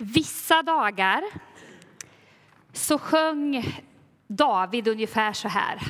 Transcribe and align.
Vissa 0.00 0.62
dagar 0.62 1.24
så 2.72 2.98
sjöng 2.98 3.74
David 4.26 4.88
ungefär 4.88 5.32
så 5.32 5.48
här. 5.48 5.80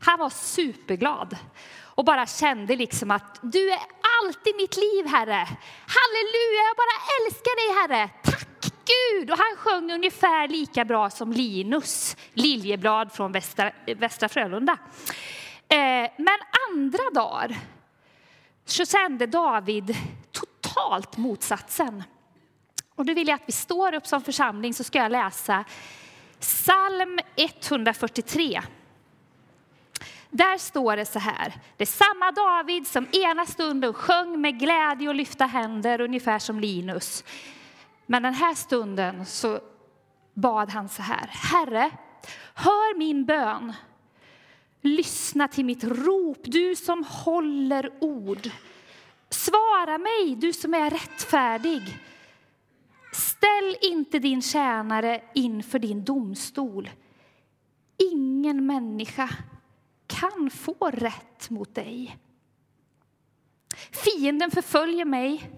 Han 0.00 0.18
var 0.18 0.30
superglad 0.30 1.36
och 1.80 2.04
bara 2.04 2.26
kände 2.26 2.76
liksom 2.76 3.10
att 3.10 3.38
du 3.42 3.70
är 3.70 3.80
allt 4.22 4.46
i 4.46 4.54
mitt 4.56 4.76
liv, 4.76 5.06
Herre. 5.06 5.48
Halleluja, 5.86 6.62
jag 6.68 6.76
bara 6.76 6.98
älskar 7.18 7.56
dig, 7.56 7.80
Herre. 7.80 8.10
Tack 8.22 8.48
Gud! 8.84 9.30
Och 9.30 9.38
han 9.38 9.56
sjöng 9.56 9.92
ungefär 9.92 10.48
lika 10.48 10.84
bra 10.84 11.10
som 11.10 11.32
Linus 11.32 12.16
Liljeblad 12.32 13.12
från 13.12 13.32
Västra, 13.32 13.72
Västra 13.96 14.28
Frölunda. 14.28 14.78
Eh, 15.68 16.10
men 16.16 16.38
andra 16.70 17.10
dagar 17.14 17.56
så 18.64 18.86
kände 18.86 19.26
David 19.26 19.96
totalt 20.32 21.16
motsatsen. 21.16 22.02
Och 22.98 23.06
då 23.06 23.14
vill 23.14 23.28
jag 23.28 23.34
att 23.34 23.48
vi 23.48 23.52
står 23.52 23.94
upp 23.94 24.06
som 24.06 24.22
församling 24.22 24.74
så 24.74 24.84
ska 24.84 24.98
jag 24.98 25.12
läsa 25.12 25.64
psalm 26.40 27.18
143. 27.36 28.62
Där 30.30 30.58
står 30.58 30.96
det 30.96 31.06
så 31.06 31.18
här. 31.18 31.54
Det 31.76 31.84
är 31.84 31.86
samma 31.86 32.32
David 32.32 32.86
som 32.86 33.06
ena 33.12 33.46
stunden 33.46 33.92
sjöng 33.94 34.40
med 34.40 34.58
glädje 34.58 35.08
och 35.08 35.14
lyfta 35.14 35.46
händer, 35.46 36.00
ungefär 36.00 36.38
som 36.38 36.60
Linus. 36.60 37.24
Men 38.06 38.22
den 38.22 38.34
här 38.34 38.54
stunden 38.54 39.26
så 39.26 39.60
bad 40.34 40.70
han 40.70 40.88
så 40.88 41.02
här. 41.02 41.26
Herre, 41.32 41.90
hör 42.54 42.98
min 42.98 43.24
bön. 43.24 43.72
Lyssna 44.80 45.48
till 45.48 45.64
mitt 45.64 45.84
rop, 45.84 46.38
du 46.42 46.76
som 46.76 47.04
håller 47.04 47.90
ord. 48.00 48.50
Svara 49.30 49.98
mig, 49.98 50.36
du 50.36 50.52
som 50.52 50.74
är 50.74 50.90
rättfärdig. 50.90 51.98
Ställ 53.18 53.76
inte 53.80 54.18
din 54.18 54.42
tjänare 54.42 55.22
inför 55.34 55.78
din 55.78 56.04
domstol. 56.04 56.90
Ingen 58.12 58.66
människa 58.66 59.28
kan 60.06 60.50
få 60.50 60.90
rätt 60.92 61.50
mot 61.50 61.74
dig. 61.74 62.18
Fienden 63.90 64.50
förföljer 64.50 65.04
mig. 65.04 65.50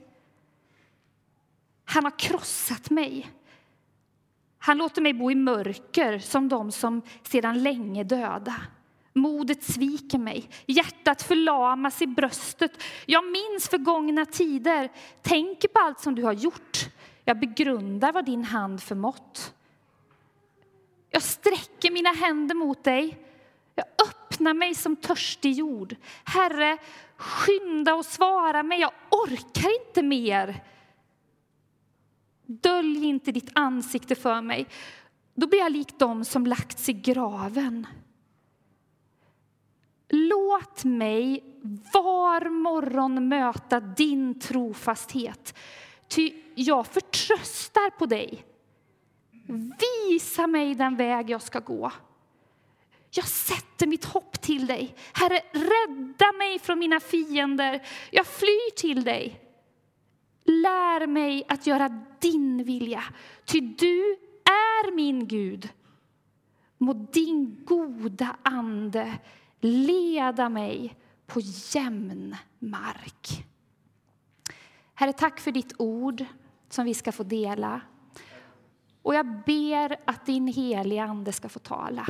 Han 1.85 2.05
har 2.05 2.19
krossat 2.19 2.91
mig. 2.91 3.31
Han 4.59 4.79
låter 4.79 5.03
mig 5.03 5.15
bo 5.15 5.31
i 5.31 5.35
mörker 5.35 6.19
som 6.19 6.49
de 6.49 6.73
som 6.73 7.03
sedan 7.23 7.63
länge 7.63 8.05
döda. 8.05 8.57
Modet 9.13 9.65
sviker 9.65 10.19
mig, 10.19 10.51
hjärtat 10.67 11.23
förlamas 11.23 12.03
i 12.03 12.07
bröstet. 12.07 12.83
Jag 13.07 13.25
minns 13.25 13.69
förgångna 13.69 14.27
tider, 14.27 14.93
tänker 15.23 15.69
på 15.69 15.79
allt 15.79 16.01
som 16.01 16.15
du 16.15 16.23
har 16.23 16.33
gjort. 16.33 16.91
Jag 17.31 17.39
begrundar 17.39 18.13
vad 18.13 18.25
din 18.25 18.45
hand 18.45 18.83
förmått. 18.83 19.55
Jag 21.11 21.23
sträcker 21.23 21.91
mina 21.91 22.11
händer 22.11 22.55
mot 22.55 22.85
dig. 22.85 23.19
Jag 23.75 23.85
öppnar 24.09 24.55
mig 24.55 24.75
som 24.75 24.97
törstig 24.97 25.53
jord. 25.53 25.97
Herre, 26.25 26.79
skynda 27.17 27.95
och 27.95 28.05
svara 28.05 28.63
mig. 28.63 28.81
Jag 28.81 28.93
orkar 29.11 29.87
inte 29.87 30.03
mer. 30.03 30.65
Dölj 32.47 33.05
inte 33.05 33.33
ditt 33.33 33.51
ansikte 33.55 34.15
för 34.15 34.43
mig. 34.43 34.67
Då 35.35 35.47
blir 35.47 35.59
jag 35.59 35.73
lik 35.73 35.99
dem 35.99 36.25
som 36.25 36.47
lagts 36.47 36.89
i 36.89 36.93
graven. 36.93 37.87
Låt 40.09 40.85
mig 40.85 41.45
var 41.93 42.51
morgon 42.51 43.29
möta 43.29 43.81
din 43.81 44.41
trofasthet, 44.41 45.55
ty 46.11 46.33
jag 46.55 46.87
förtröstar 46.87 47.91
på 47.91 48.07
dig. 48.07 48.45
Visa 50.09 50.47
mig 50.47 50.75
den 50.75 50.97
väg 50.97 51.31
jag 51.31 51.43
ska 51.43 51.59
gå. 51.61 51.93
Jag 53.11 53.29
sätter 53.29 53.87
mitt 53.87 54.05
hopp 54.05 54.41
till 54.41 54.67
dig. 54.67 54.95
Herre, 55.13 55.41
rädda 55.53 56.33
mig 56.39 56.59
från 56.59 56.79
mina 56.79 57.01
fiender. 57.01 57.87
Jag 58.11 58.27
flyr 58.27 58.77
till 58.77 59.05
dig. 59.05 59.41
Lär 60.45 61.07
mig 61.07 61.45
att 61.49 61.67
göra 61.67 62.05
din 62.21 62.65
vilja, 62.65 63.05
ty 63.45 63.61
du 63.61 64.17
är 64.45 64.95
min 64.95 65.27
Gud. 65.29 65.69
Må 66.79 66.93
din 66.93 67.65
goda 67.65 68.37
ande 68.43 69.19
leda 69.61 70.49
mig 70.49 70.97
på 71.27 71.41
jämn 71.75 72.37
mark. 72.59 73.50
Herre, 75.01 75.13
tack 75.13 75.41
för 75.41 75.53
ditt 75.53 75.73
ord 75.79 76.25
som 76.69 76.85
vi 76.85 76.95
ska 76.95 77.13
få 77.13 77.23
dela. 77.23 77.81
Och 79.03 79.15
jag 79.15 79.45
ber 79.47 79.97
att 80.05 80.27
din 80.27 80.47
heliga 80.47 81.05
Ande 81.05 81.33
ska 81.33 81.49
få 81.49 81.59
tala. 81.59 82.07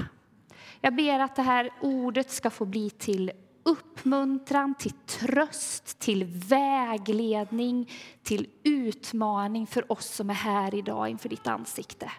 Jag 0.80 0.96
ber 0.96 1.18
att 1.18 1.36
det 1.36 1.42
här 1.42 1.70
ordet 1.80 2.30
ska 2.30 2.50
få 2.50 2.64
bli 2.64 2.90
till 2.90 3.30
uppmuntran, 3.62 4.74
till 4.74 4.92
tröst, 5.06 5.98
till 5.98 6.24
vägledning, 6.24 7.90
till 8.22 8.46
utmaning 8.64 9.66
för 9.66 9.92
oss 9.92 10.06
som 10.06 10.30
är 10.30 10.34
här 10.34 10.74
idag 10.74 11.08
inför 11.08 11.28
ditt 11.28 11.46
ansikte. 11.46 12.12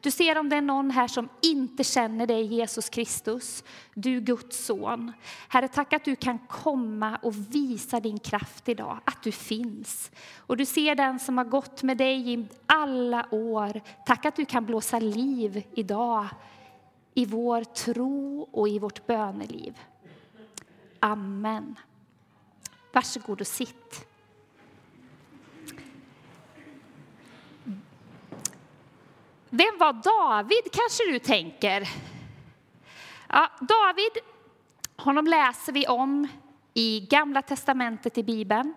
Du 0.00 0.10
ser 0.10 0.38
om 0.38 0.48
det 0.48 0.56
är 0.56 0.60
någon 0.60 0.90
här 0.90 1.08
som 1.08 1.28
inte 1.42 1.84
känner 1.84 2.26
dig, 2.26 2.42
Jesus 2.42 2.88
Kristus, 2.88 3.64
du 3.94 4.20
Guds 4.20 4.64
son. 4.64 5.12
Herre, 5.48 5.68
tack 5.68 5.92
att 5.92 6.04
du 6.04 6.16
kan 6.16 6.38
komma 6.38 7.18
och 7.22 7.34
visa 7.54 8.00
din 8.00 8.18
kraft 8.18 8.68
idag, 8.68 9.00
att 9.04 9.22
du 9.22 9.32
finns. 9.32 10.10
Och 10.36 10.56
du 10.56 10.66
ser 10.66 10.94
den 10.94 11.18
som 11.18 11.38
har 11.38 11.44
gått 11.44 11.82
med 11.82 11.98
dig 11.98 12.32
i 12.34 12.46
alla 12.66 13.26
år. 13.30 13.80
Tack 14.06 14.24
att 14.24 14.36
du 14.36 14.44
kan 14.44 14.66
blåsa 14.66 14.98
liv 14.98 15.62
idag 15.74 16.26
i 17.14 17.24
vår 17.24 17.64
tro 17.64 18.48
och 18.52 18.68
i 18.68 18.78
vårt 18.78 19.06
böneliv. 19.06 19.78
Amen. 21.00 21.78
Varsågod 22.92 23.40
och 23.40 23.46
sitt. 23.46 24.06
Vem 29.50 29.78
var 29.78 29.92
David, 29.92 30.72
kanske 30.72 31.04
du 31.12 31.18
tänker? 31.18 31.88
Ja, 33.28 33.50
David, 33.60 34.12
honom 34.96 35.26
läser 35.26 35.72
vi 35.72 35.86
om 35.86 36.28
i 36.74 37.00
Gamla 37.10 37.42
testamentet 37.42 38.18
i 38.18 38.22
Bibeln. 38.22 38.74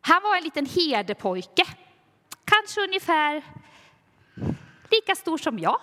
Han 0.00 0.22
var 0.22 0.36
en 0.36 0.44
liten 0.44 0.66
herdepojke, 0.66 1.64
kanske 2.44 2.80
ungefär 2.80 3.42
lika 4.90 5.14
stor 5.14 5.38
som 5.38 5.58
jag. 5.58 5.80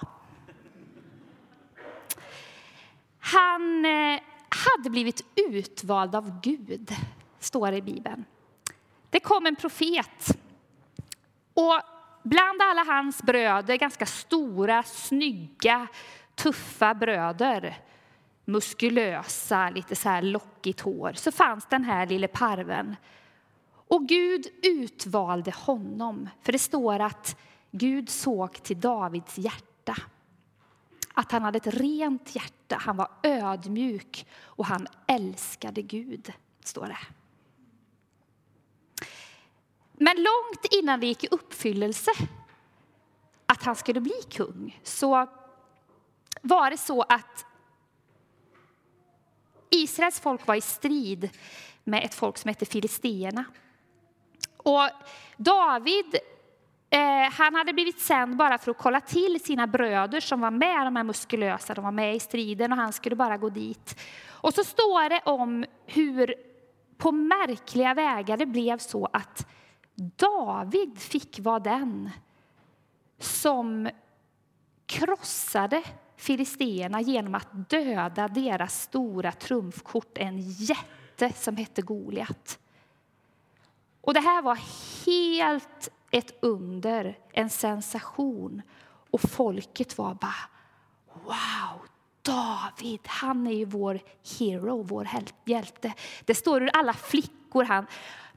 Han 3.19 3.85
eh, 3.85 4.19
hade 4.51 4.89
blivit 4.89 5.23
utvald 5.50 6.16
av 6.16 6.41
Gud, 6.41 6.95
står 7.39 7.72
det 7.72 7.78
i 7.78 7.81
Bibeln. 7.81 8.25
Det 9.09 9.19
kom 9.19 9.45
en 9.45 9.56
profet. 9.56 10.38
Och 11.53 11.79
bland 12.23 12.61
alla 12.61 12.84
hans 12.84 13.23
bröder, 13.23 13.75
ganska 13.75 14.06
stora, 14.06 14.84
snygga, 14.84 15.88
tuffa 16.35 16.94
bröder 16.94 17.78
muskulösa, 18.45 19.69
lite 19.69 19.95
så 19.95 20.09
här 20.09 20.22
lockigt 20.22 20.81
hår, 20.81 21.13
så 21.16 21.31
fanns 21.31 21.66
den 21.66 21.84
här 21.84 22.07
lille 22.07 22.28
parven. 22.28 22.95
Och 23.88 24.07
Gud 24.07 24.47
utvalde 24.63 25.51
honom, 25.51 26.29
för 26.41 26.51
det 26.51 26.59
står 26.59 27.00
att 27.00 27.40
Gud 27.72 28.09
såg 28.09 28.63
till 28.63 28.79
Davids 28.79 29.38
hjärta 29.38 29.95
att 31.13 31.31
han 31.31 31.44
hade 31.44 31.57
ett 31.57 31.67
rent 31.67 32.35
hjärta, 32.35 32.77
han 32.79 32.97
var 32.97 33.09
ödmjuk 33.23 34.25
och 34.44 34.66
han 34.66 34.88
älskade 35.07 35.81
Gud, 35.81 36.33
står 36.63 36.85
det. 36.85 36.97
Men 39.94 40.16
långt 40.16 40.66
innan 40.72 40.99
det 40.99 41.07
gick 41.07 41.23
i 41.23 41.27
uppfyllelse 41.31 42.11
att 43.46 43.63
han 43.63 43.75
skulle 43.75 44.02
bli 44.02 44.22
kung 44.29 44.79
så 44.84 45.28
var 46.41 46.69
det 46.72 46.78
så 46.78 47.02
att 47.02 47.46
Israels 49.69 50.19
folk 50.19 50.47
var 50.47 50.55
i 50.55 50.61
strid 50.61 51.29
med 51.84 52.03
ett 52.03 52.13
folk 52.13 52.37
som 52.37 52.47
hette 52.49 52.66
filisteerna. 52.66 53.46
Och 54.58 54.90
David 55.37 56.16
Eh, 56.93 57.32
han 57.32 57.55
hade 57.55 57.73
blivit 57.73 57.99
sänd 57.99 58.38
bara 58.38 58.58
för 58.58 58.72
att 58.72 58.78
kolla 58.78 59.02
till 59.02 59.43
sina 59.43 59.67
bröder 59.67 60.20
som 60.20 60.41
var 60.41 60.52
med, 60.52 60.88
de 60.88 60.96
här 60.96 61.03
muskulösa, 61.03 61.73
de 61.73 61.84
var 61.84 61.91
med 61.91 62.16
i 62.16 62.20
striden 62.20 62.72
och 62.72 62.78
han 62.78 62.93
skulle 62.93 63.16
bara 63.16 63.38
gå 63.38 63.49
dit. 63.49 63.99
Och 64.29 64.53
så 64.53 64.64
står 64.64 65.09
det 65.09 65.22
om 65.26 65.66
hur 65.85 66.35
på 66.97 67.11
märkliga 67.11 67.93
vägar 67.93 68.38
det 68.38 68.46
blev 68.46 68.78
så 68.78 69.09
att 69.14 69.47
David 69.96 70.99
fick 70.99 71.40
vara 71.40 71.59
den 71.59 72.09
som 73.20 73.90
krossade 74.85 75.84
filisterna 76.17 77.02
genom 77.02 77.35
att 77.35 77.70
döda 77.70 78.28
deras 78.28 78.82
stora 78.82 79.32
trumfkort, 79.32 80.17
en 80.17 80.40
jätte 80.40 81.34
som 81.35 81.58
hette 81.58 81.82
Goliat. 81.82 82.59
Och 84.02 84.14
det 84.14 84.20
här 84.20 84.41
var 84.41 84.59
helt 85.05 85.91
ett 86.11 86.37
under, 86.41 87.17
en 87.31 87.49
sensation. 87.49 88.61
Och 89.11 89.22
folket 89.22 89.97
var 89.97 90.13
bara 90.13 90.49
wow, 91.13 91.87
David, 92.22 92.99
han 93.05 93.47
är 93.47 93.52
ju 93.52 93.66
vår 93.66 93.99
hero, 94.40 94.84
vår 94.84 95.09
hjälte. 95.46 95.93
Det 96.25 96.35
står 96.35 96.59
hur 96.59 96.69
alla 96.73 96.93
flickor, 96.93 97.63
han, 97.63 97.87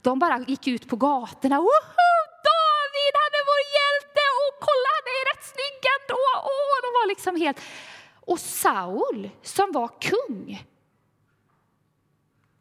de 0.01 0.19
bara 0.19 0.39
gick 0.39 0.67
ut 0.67 0.87
på 0.87 0.95
gatorna. 0.95 1.57
Woho! 1.57 2.15
David, 2.51 3.13
han 3.23 3.31
är 3.39 3.45
vår 3.51 3.63
hjälte! 3.77 4.21
Och 4.41 4.53
kolla, 4.59 4.89
han 4.97 5.07
är 5.15 5.23
rätt 5.31 5.45
snygg 5.53 5.81
ändå! 5.95 6.21
Oh, 6.49 6.75
de 6.81 6.89
var 6.99 7.07
liksom 7.07 7.35
helt... 7.35 7.59
Och 8.27 8.39
Saul, 8.39 9.29
som 9.41 9.71
var 9.71 9.87
kung, 10.01 10.65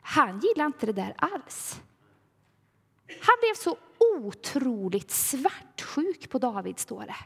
han 0.02 0.40
gillade 0.40 0.66
inte 0.66 0.86
det 0.86 0.92
där 0.92 1.14
alls. 1.18 1.80
Han 3.20 3.36
blev 3.40 3.54
så 3.54 3.76
otroligt 4.18 5.10
svartsjuk 5.10 6.30
på 6.30 6.38
David, 6.38 6.78
står 6.78 7.06
det. 7.06 7.16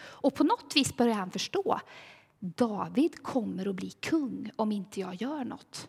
Och 0.00 0.34
på 0.34 0.44
något 0.44 0.76
vis 0.76 0.96
börjar 0.96 1.14
han 1.14 1.30
förstå 1.30 1.80
David 2.38 3.22
kommer 3.22 3.68
att 3.68 3.74
bli 3.74 3.90
kung 3.90 4.50
om 4.56 4.72
inte 4.72 5.00
jag 5.00 5.14
gör 5.14 5.44
något. 5.44 5.88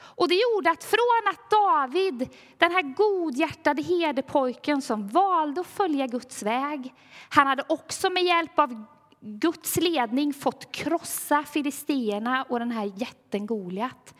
Och 0.00 0.28
det 0.28 0.34
gjorde 0.34 0.70
att 0.70 0.84
från 0.84 1.28
att 1.30 1.50
David, 1.50 2.28
den 2.58 2.72
här 2.72 2.82
godhjärtade 2.82 3.82
herdepojken 3.82 4.82
som 4.82 5.08
valde 5.08 5.60
att 5.60 5.66
följa 5.66 6.06
Guds 6.06 6.42
väg, 6.42 6.94
han 7.28 7.46
hade 7.46 7.64
också 7.68 8.10
med 8.10 8.24
hjälp 8.24 8.58
av 8.58 8.84
Guds 9.20 9.76
ledning 9.76 10.34
fått 10.34 10.72
krossa 10.72 11.44
filisterna 11.44 12.42
och 12.48 12.58
den 12.58 12.70
här 12.70 12.92
jätten 12.96 13.46
Goliat. 13.46 14.14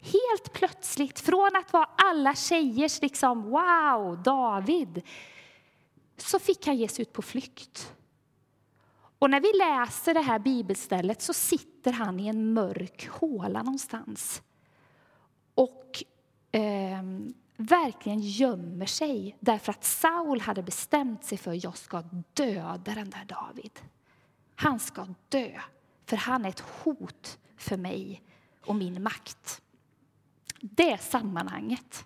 Helt 0.00 0.52
plötsligt, 0.52 1.20
från 1.20 1.56
att 1.56 1.72
vara 1.72 1.88
alla 1.96 2.34
tjejers 2.34 3.02
liksom 3.02 3.42
wow, 3.42 4.22
David, 4.22 5.02
så 6.16 6.38
fick 6.38 6.66
han 6.66 6.76
ge 6.76 6.88
sig 6.88 7.02
ut 7.02 7.12
på 7.12 7.22
flykt. 7.22 7.94
Och 9.18 9.30
när 9.30 9.40
vi 9.40 9.52
läser 9.58 10.14
det 10.14 10.20
här 10.20 10.38
bibelstället 10.38 11.22
så 11.22 11.32
sitter 11.32 11.92
han 11.92 12.20
i 12.20 12.28
en 12.28 12.52
mörk 12.52 13.08
håla 13.08 13.62
någonstans 13.62 14.42
och 15.54 16.04
eh, 16.52 17.02
verkligen 17.56 18.20
gömmer 18.20 18.86
sig 18.86 19.36
därför 19.40 19.70
att 19.70 19.84
Saul 19.84 20.40
hade 20.40 20.62
bestämt 20.62 21.24
sig 21.24 21.38
för 21.38 21.50
att 21.50 21.64
jag 21.64 21.76
ska 21.76 22.02
döda 22.34 22.94
den 22.94 23.10
där 23.10 23.24
David. 23.24 23.80
Han 24.54 24.80
ska 24.80 25.06
dö, 25.28 25.60
för 26.06 26.16
han 26.16 26.44
är 26.44 26.48
ett 26.48 26.60
hot 26.60 27.38
för 27.56 27.76
mig 27.76 28.22
och 28.66 28.76
min 28.76 29.02
makt. 29.02 29.62
Det 30.60 30.92
är 30.92 30.96
sammanhanget. 30.96 32.04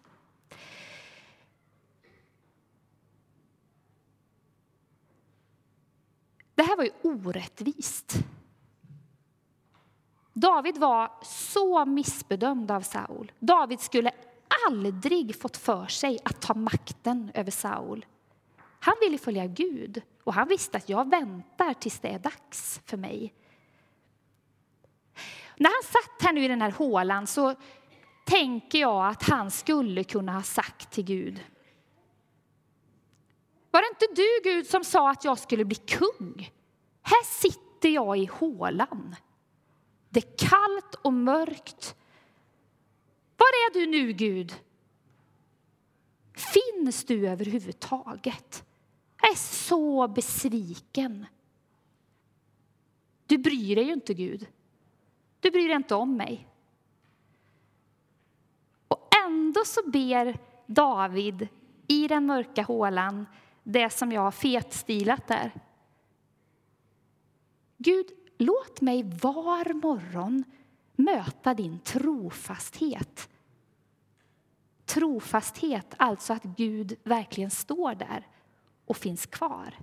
Det 6.55 6.63
här 6.63 6.77
var 6.77 6.85
ju 6.85 6.91
orättvist. 7.03 8.15
David 10.33 10.79
var 10.79 11.13
så 11.23 11.85
missbedömd 11.85 12.71
av 12.71 12.81
Saul. 12.81 13.33
David 13.39 13.81
skulle 13.81 14.11
aldrig 14.69 15.41
fått 15.41 15.57
för 15.57 15.87
sig 15.87 16.19
att 16.25 16.43
ta 16.43 16.55
makten 16.55 17.31
över 17.35 17.51
Saul. 17.51 18.07
Han 18.81 18.95
ville 19.01 19.19
följa 19.19 19.47
Gud 19.47 20.03
och 20.25 20.35
han 20.35 20.49
visste 20.49 20.77
att 20.77 20.89
jag 20.89 21.11
väntar 21.11 21.75
tills 21.75 22.01
det 22.01 22.09
är 22.09 22.19
dags 22.19 22.81
för 22.87 22.97
mig. 22.97 23.35
När 25.57 25.71
han 25.71 25.93
satt 25.93 26.27
här 26.27 26.33
nu 26.33 26.45
i 26.45 26.49
den 26.49 26.63
här 26.63 26.71
hålan 26.71 27.27
så 27.27 27.55
tänker 28.25 28.79
jag 28.79 29.07
att 29.07 29.23
han 29.23 29.51
skulle 29.51 30.05
kunna 30.05 30.33
ha 30.33 30.43
sagt 30.43 30.91
till 30.91 31.05
Gud. 31.05 31.45
Var 33.71 33.81
det 33.81 33.89
inte 33.89 34.23
du, 34.23 34.51
Gud, 34.51 34.67
som 34.67 34.85
sa 34.85 35.11
att 35.11 35.25
jag 35.25 35.39
skulle 35.39 35.65
bli 35.65 35.77
kung? 35.77 36.51
Här 37.03 37.25
sitter 37.25 37.89
jag 37.89 38.19
i 38.19 38.27
hålan. 38.27 39.17
Det 40.09 40.21
är 40.21 40.49
kallt 40.49 40.95
och 40.95 41.13
mörkt. 41.13 41.97
Var 43.37 43.47
är 43.47 43.75
du 43.75 43.87
nu, 43.87 44.13
Gud? 44.13 44.55
Finns 46.35 47.05
du 47.05 47.29
överhuvudtaget? 47.29 48.65
Jag 49.21 49.31
är 49.31 49.37
så 49.37 50.09
besviken. 50.09 51.27
Du 53.27 53.39
bryr 53.39 53.77
dig 53.77 53.85
ju 53.85 53.93
inte, 53.93 54.15
Gud. 54.15 54.47
Du 55.41 55.51
bryr 55.51 55.69
dig 55.69 55.77
inte 55.77 55.95
om 55.95 56.17
mig. 56.17 56.49
Och 58.89 59.09
ändå 59.55 59.65
så 59.65 59.81
ber 59.91 60.39
David 60.67 61.49
i 61.89 62.09
den 62.09 62.27
mörka 62.27 62.63
hålan 62.63 63.27
det 63.63 63.91
som 63.91 64.13
jag 64.13 64.21
har 64.21 64.31
fetstilat 64.31 65.27
där. 65.29 65.53
Gud, 67.77 68.07
låt 68.39 68.81
mig 68.81 69.03
var 69.03 69.75
morgon 69.75 70.45
möta 70.97 71.55
din 71.55 71.79
trofasthet. 71.79 73.29
Trofasthet, 74.85 75.95
alltså 75.97 76.33
att 76.33 76.43
Gud 76.43 76.97
verkligen 77.05 77.51
står 77.51 77.95
där 77.95 78.27
och 78.87 78.97
finns 78.97 79.27
kvar. 79.27 79.75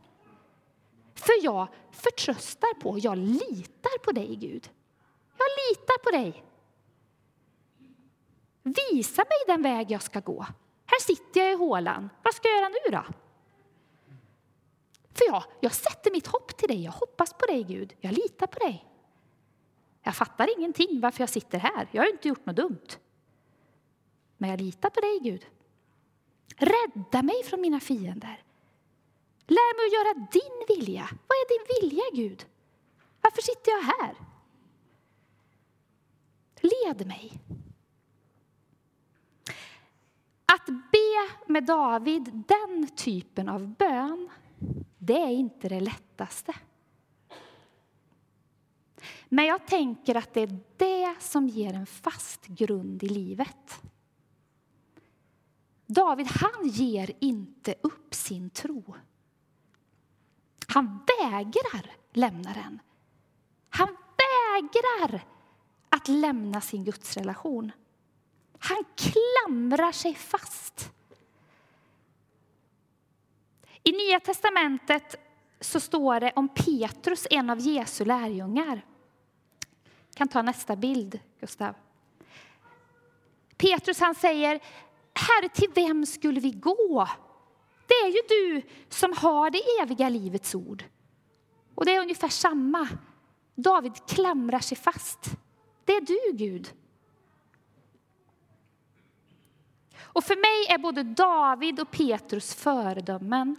För 1.15 1.43
jag 1.43 1.67
förtröstar 1.91 2.79
på, 2.79 2.99
jag 2.99 3.17
litar 3.17 4.03
på 4.03 4.11
dig 4.11 4.35
Gud. 4.35 4.69
Jag 5.37 5.47
litar 5.69 6.03
på 6.03 6.09
dig. 6.11 6.50
Visa 8.63 9.21
mig 9.21 9.55
den 9.55 9.61
väg 9.61 9.91
jag 9.91 10.01
ska 10.01 10.19
gå. 10.19 10.45
Här 10.85 10.99
sitter 10.99 11.41
jag 11.41 11.51
i 11.51 11.55
hålan. 11.55 12.09
Vad 12.23 12.33
ska 12.33 12.47
jag 12.47 12.57
göra 12.57 12.69
nu 12.69 12.91
då? 12.91 13.03
För 15.13 15.25
jag, 15.25 15.43
jag 15.59 15.73
sätter 15.73 16.11
mitt 16.11 16.27
hopp 16.27 16.57
till 16.57 16.67
dig. 16.67 16.83
Jag 16.83 16.91
hoppas 16.91 17.33
på 17.33 17.45
dig, 17.45 17.63
Gud. 17.63 17.93
Jag 17.99 18.13
litar 18.13 18.47
på 18.47 18.59
dig. 18.59 18.85
Jag 20.03 20.15
fattar 20.15 20.57
ingenting 20.57 20.99
varför 21.01 21.21
jag 21.21 21.29
sitter 21.29 21.59
här. 21.59 21.87
Jag 21.91 22.03
har 22.03 22.09
inte 22.09 22.27
gjort 22.27 22.45
något 22.45 22.55
dumt. 22.55 22.87
Men 24.37 24.49
jag 24.49 24.61
litar 24.61 24.89
på 24.89 25.01
dig, 25.01 25.19
Gud. 25.19 25.45
Rädda 26.57 27.21
mig 27.21 27.43
från 27.43 27.61
mina 27.61 27.79
fiender. 27.79 28.43
Lär 29.47 29.75
mig 29.77 29.85
att 29.87 29.93
göra 29.93 30.27
din 30.31 30.77
vilja. 30.77 31.09
Vad 31.27 31.35
är 31.35 31.47
din 31.49 31.89
vilja, 31.89 32.03
Gud? 32.13 32.45
Varför 33.21 33.41
sitter 33.41 33.71
jag 33.71 33.81
här? 33.81 34.15
Led 36.61 37.07
mig. 37.07 37.39
Att 40.53 40.65
be 40.65 41.51
med 41.53 41.65
David 41.65 42.43
den 42.47 42.87
typen 42.95 43.49
av 43.49 43.67
bön 43.67 44.29
det 44.97 45.21
är 45.21 45.29
inte 45.29 45.69
det 45.69 45.79
lättaste. 45.79 46.53
Men 49.29 49.45
jag 49.45 49.67
tänker 49.67 50.15
att 50.15 50.33
det 50.33 50.41
är 50.41 50.59
det 50.77 51.15
som 51.19 51.47
ger 51.47 51.73
en 51.73 51.85
fast 51.85 52.47
grund 52.47 53.03
i 53.03 53.09
livet. 53.09 53.81
David, 55.85 56.27
han 56.27 56.67
ger 56.67 57.11
inte 57.19 57.75
upp 57.81 58.13
sin 58.15 58.49
tro. 58.49 58.95
Han 60.67 61.05
vägrar 61.19 61.91
lämna 62.13 62.53
den. 62.53 62.79
Han 63.69 63.87
vägrar 63.87 65.25
att 65.89 66.07
lämna 66.07 66.61
sin 66.61 66.83
gudsrelation. 66.83 67.71
Han 68.63 68.83
klamrar 68.95 69.91
sig 69.91 70.15
fast. 70.15 70.91
I 73.83 73.91
Nya 73.91 74.19
testamentet 74.19 75.15
så 75.59 75.79
står 75.79 76.19
det 76.19 76.31
om 76.35 76.49
Petrus, 76.49 77.27
en 77.29 77.49
av 77.49 77.59
Jesu 77.59 78.05
lärjungar. 78.05 78.85
Jag 80.09 80.15
kan 80.15 80.27
ta 80.27 80.41
nästa 80.41 80.75
bild, 80.75 81.19
Gustav. 81.39 81.75
Petrus 83.57 83.99
han 83.99 84.15
säger, 84.15 84.59
Herre, 85.13 85.49
till 85.49 85.69
vem 85.75 86.05
skulle 86.05 86.39
vi 86.39 86.51
gå? 86.51 87.07
Det 87.87 87.93
är 87.93 88.07
ju 88.07 88.21
du 88.29 88.61
som 88.89 89.13
har 89.17 89.49
det 89.49 89.61
eviga 89.81 90.09
livets 90.09 90.55
ord. 90.55 90.83
Och 91.75 91.85
det 91.85 91.95
är 91.95 92.01
ungefär 92.01 92.29
samma. 92.29 92.87
David 93.55 93.93
klamrar 94.07 94.59
sig 94.59 94.77
fast. 94.77 95.25
Det 95.85 95.93
är 95.93 96.01
du, 96.01 96.37
Gud. 96.37 96.73
Och 100.13 100.23
för 100.23 100.35
mig 100.35 100.75
är 100.75 100.77
både 100.77 101.03
David 101.03 101.79
och 101.79 101.91
Petrus 101.91 102.55
föredömen. 102.55 103.55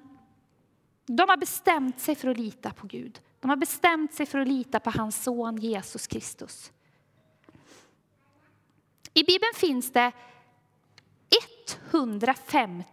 De 1.06 1.28
har 1.28 1.36
bestämt 1.36 2.00
sig 2.00 2.14
för 2.14 2.28
att 2.28 2.38
lita 2.38 2.70
på 2.70 2.86
Gud. 2.86 3.20
De 3.40 3.48
har 3.50 3.56
bestämt 3.56 4.14
sig 4.14 4.26
för 4.26 4.38
att 4.38 4.48
lita 4.48 4.80
på 4.80 4.90
hans 4.90 5.22
son 5.22 5.56
Jesus 5.56 6.06
Kristus. 6.06 6.72
I 9.14 9.24
Bibeln 9.24 9.52
finns 9.54 9.92
det 9.92 10.12
150 11.92 12.84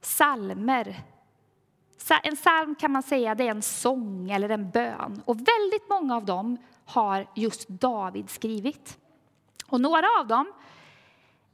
salmer. 0.00 1.00
En 2.22 2.36
psalm 2.36 2.74
kan 2.74 2.90
man 2.90 3.02
säga 3.02 3.34
det 3.34 3.46
är 3.46 3.50
en 3.50 3.62
sång 3.62 4.30
eller 4.30 4.48
en 4.48 4.70
bön. 4.70 5.22
Och 5.24 5.36
väldigt 5.36 5.88
många 5.90 6.16
av 6.16 6.24
dem 6.24 6.56
har 6.84 7.26
just 7.34 7.68
David 7.68 8.30
skrivit. 8.30 8.98
Och 9.66 9.80
några 9.80 10.06
av 10.20 10.26
dem 10.26 10.52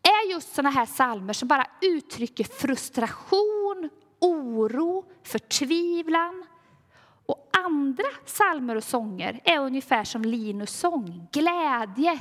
är 0.09 0.31
just 0.31 0.55
såna 0.55 0.71
här 0.71 0.87
salmer 0.87 1.33
som 1.33 1.49
bara 1.49 1.67
uttrycker 1.83 2.45
frustration 2.45 3.91
oro, 4.21 5.05
förtvivlan. 5.23 6.45
Och 7.27 7.51
andra 7.67 8.05
salmer 8.25 8.77
och 8.77 8.85
sånger 8.85 9.41
är 9.45 9.59
ungefär 9.59 10.05
som 10.05 10.23
Linus 10.23 10.79
sång, 10.79 11.29
glädje. 11.33 12.21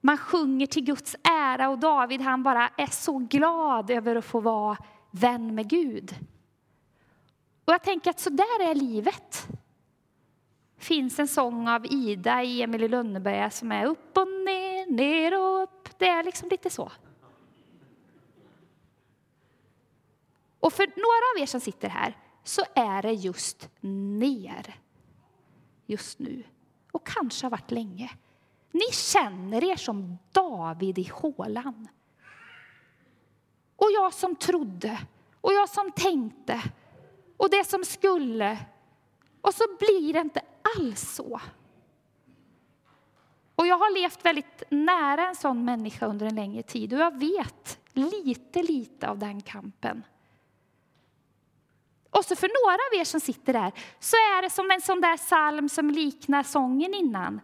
Man 0.00 0.18
sjunger 0.18 0.66
till 0.66 0.84
Guds 0.84 1.16
ära 1.22 1.68
och 1.68 1.78
David 1.78 2.20
han 2.20 2.42
bara 2.42 2.68
är 2.68 2.86
så 2.86 3.18
glad 3.18 3.90
över 3.90 4.16
att 4.16 4.24
få 4.24 4.40
vara 4.40 4.76
vän 5.10 5.54
med 5.54 5.68
Gud. 5.68 6.14
Och 7.64 7.72
jag 7.72 7.82
tänker 7.82 8.10
att 8.10 8.20
så 8.20 8.30
där 8.30 8.70
är 8.70 8.74
livet. 8.74 9.46
Det 10.76 10.84
finns 10.84 11.18
en 11.18 11.28
sång 11.28 11.68
av 11.68 11.86
Ida 11.86 12.42
i 12.42 12.62
Emil 12.62 12.82
i 12.82 12.88
Lönneberga 12.88 13.50
som 13.50 13.72
är 13.72 13.86
upp 13.86 14.16
och 14.18 14.28
ner, 14.28 14.90
ner 14.92 15.38
och 15.38 15.62
upp. 15.62 15.79
Det 16.00 16.08
är 16.08 16.24
liksom 16.24 16.48
lite 16.48 16.70
så. 16.70 16.92
Och 20.60 20.72
för 20.72 20.86
några 20.86 21.36
av 21.36 21.42
er 21.42 21.46
som 21.46 21.60
sitter 21.60 21.88
här 21.88 22.16
så 22.44 22.62
är 22.74 23.02
det 23.02 23.12
just 23.12 23.68
ner 23.80 24.80
just 25.86 26.18
nu. 26.18 26.42
Och 26.92 27.06
kanske 27.06 27.46
har 27.46 27.50
varit 27.50 27.70
länge. 27.70 28.10
Ni 28.72 28.92
känner 28.92 29.64
er 29.64 29.76
som 29.76 30.18
David 30.32 30.98
i 30.98 31.10
hålan. 31.12 31.88
Och 33.76 33.88
jag 33.94 34.14
som 34.14 34.36
trodde, 34.36 34.98
och 35.40 35.52
jag 35.52 35.68
som 35.68 35.92
tänkte, 35.92 36.62
och 37.36 37.50
det 37.50 37.64
som 37.64 37.84
skulle. 37.84 38.58
Och 39.40 39.54
så 39.54 39.64
blir 39.78 40.12
det 40.12 40.20
inte 40.20 40.42
alls 40.76 41.14
så. 41.14 41.40
Och 43.60 43.66
jag 43.66 43.78
har 43.78 43.90
levt 43.90 44.24
väldigt 44.24 44.62
nära 44.68 45.28
en 45.28 45.36
sån 45.36 45.64
människa 45.64 46.06
under 46.06 46.26
en 46.26 46.34
längre 46.34 46.62
tid 46.62 46.92
och 46.92 46.98
jag 46.98 47.18
vet 47.18 47.78
lite, 47.92 48.62
lite 48.62 49.08
av 49.08 49.18
den 49.18 49.40
kampen. 49.40 50.02
Och 52.10 52.24
så 52.24 52.36
för 52.36 52.50
några 52.64 52.74
av 52.74 53.00
er 53.00 53.04
som 53.04 53.20
sitter 53.20 53.52
där 53.52 53.72
så 53.98 54.16
är 54.16 54.42
det 54.42 54.50
som 54.50 54.70
en 54.70 54.80
sån 54.80 55.00
där 55.00 55.16
psalm 55.16 55.68
som 55.68 55.90
liknar 55.90 56.42
sången 56.42 56.94
innan. 56.94 57.40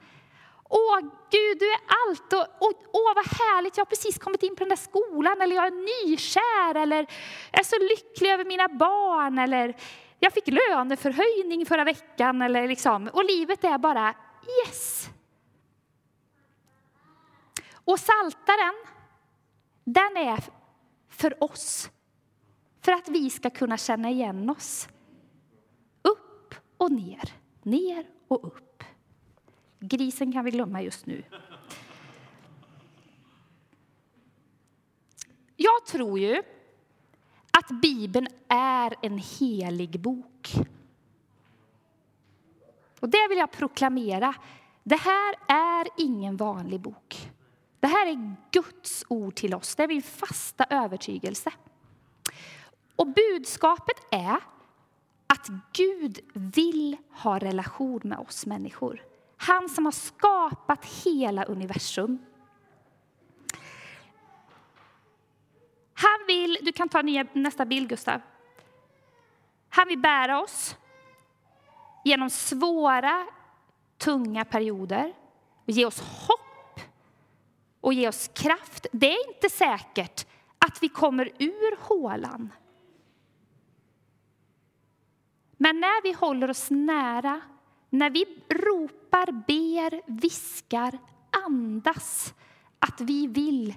Åh, 0.69 1.01
Gud, 1.31 1.59
du 1.59 1.71
är 1.73 1.81
allt. 1.87 2.33
Och, 2.33 2.67
och, 2.67 2.73
åh, 2.93 3.15
vad 3.15 3.27
härligt, 3.27 3.77
jag 3.77 3.85
har 3.85 3.91
precis 3.91 4.19
kommit 4.19 4.43
in 4.43 4.57
på 4.57 4.65
den 4.65 4.69
där 4.69 4.77
skolan. 4.77 5.41
Eller 5.41 5.57
jag 5.57 5.67
är 5.67 6.07
nykär. 6.07 6.83
Eller 6.83 7.07
jag 7.51 7.61
är 7.61 7.65
så 7.65 7.79
lycklig 7.79 8.31
över 8.31 8.45
mina 8.45 8.69
barn. 8.69 9.39
Eller 9.39 9.77
jag 10.19 10.33
fick 10.33 10.47
löneförhöjning 10.47 11.67
förra 11.67 11.85
veckan. 11.85 12.43
Eller 12.43 12.69
liksom. 12.69 13.09
Och 13.13 13.25
livet 13.25 13.65
är 13.65 13.79
bara 13.79 14.15
yes. 14.67 15.11
Och 17.87 18.01
saltaren, 18.01 18.75
den 19.85 20.17
är 20.17 20.45
för 21.09 21.45
oss. 21.45 21.91
För 22.81 22.93
att 22.93 23.09
vi 23.09 23.31
ska 23.31 23.51
kunna 23.51 23.77
känna 23.77 24.11
igen 24.11 24.51
oss. 24.51 24.89
Upp 26.03 26.55
och 26.77 26.93
ner, 26.93 27.33
ner 27.63 28.07
och 28.29 28.47
upp. 28.47 28.85
Grisen 29.81 30.33
kan 30.33 30.45
vi 30.45 30.51
glömma 30.51 30.83
just 30.83 31.07
nu. 31.07 31.25
Jag 35.57 35.87
tror 35.87 36.19
ju 36.19 36.43
att 37.51 37.81
Bibeln 37.83 38.29
är 38.49 38.95
en 39.03 39.19
helig 39.19 40.01
bok. 40.01 40.55
Och 43.01 43.09
det 43.09 43.29
vill 43.29 43.39
jag 43.39 43.51
proklamera. 43.51 44.35
Det 44.83 44.97
här 44.97 45.35
är 45.49 45.89
ingen 45.97 46.37
vanlig 46.37 46.81
bok. 46.81 47.31
Det 47.87 47.91
här 47.91 48.07
är 48.07 48.35
Guds 48.51 49.05
ord 49.09 49.35
till 49.35 49.55
oss. 49.55 49.75
Det 49.75 49.83
är 49.83 49.89
min 49.89 50.03
fasta 50.03 50.67
övertygelse. 50.71 51.53
Och 52.97 53.07
budskapet 53.07 53.97
är 54.11 54.37
att 55.27 55.49
Gud 55.73 56.21
vill 56.35 56.97
ha 57.11 57.39
relation 57.39 58.01
med 58.05 58.19
oss 58.19 58.47
människor. 58.47 59.03
Han 59.37 59.69
som 59.69 59.85
har 59.85 59.93
skapat 59.93 60.85
hela 60.85 61.45
universum. 61.45 62.19
Han 65.95 66.27
vill, 66.27 66.59
du 66.63 66.73
kan 66.73 66.89
ta 66.89 67.03
nästa 67.33 67.65
bild 67.65 67.89
Gustav. 67.89 68.21
Han 69.69 69.89
vill 69.89 69.99
bära 69.99 70.41
oss 70.41 70.77
genom 72.05 72.31
svåra, 72.31 73.27
tunga 73.99 74.45
perioder 74.45 75.15
och 75.65 75.71
ge 75.71 75.87
oss 75.87 76.01
hopp 76.01 76.46
och 77.87 77.95
ge 77.95 78.09
oss 78.09 78.31
kraft. 78.35 78.87
Det 78.93 79.13
är 79.13 79.35
inte 79.35 79.51
säkert 79.51 80.27
att 80.59 80.83
vi 80.83 80.89
kommer 80.89 81.33
ur 81.39 81.77
hålan. 81.81 82.53
Men 85.57 85.81
när 85.81 86.03
vi 86.03 86.13
håller 86.13 86.51
oss 86.51 86.71
nära, 86.71 87.41
när 87.91 88.11
vi 88.11 88.25
ropar, 88.49 89.33
ber, 89.33 90.21
viskar, 90.21 90.99
andas 91.47 92.35
att 92.79 93.01
vi 93.01 93.27
vill 93.27 93.75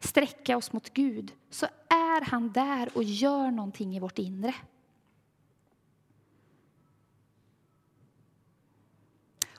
sträcka 0.00 0.56
oss 0.56 0.72
mot 0.72 0.90
Gud 0.90 1.32
så 1.50 1.66
är 1.88 2.30
han 2.30 2.52
där 2.52 2.88
och 2.94 3.04
gör 3.04 3.50
någonting 3.50 3.96
i 3.96 4.00
vårt 4.00 4.18
inre. 4.18 4.54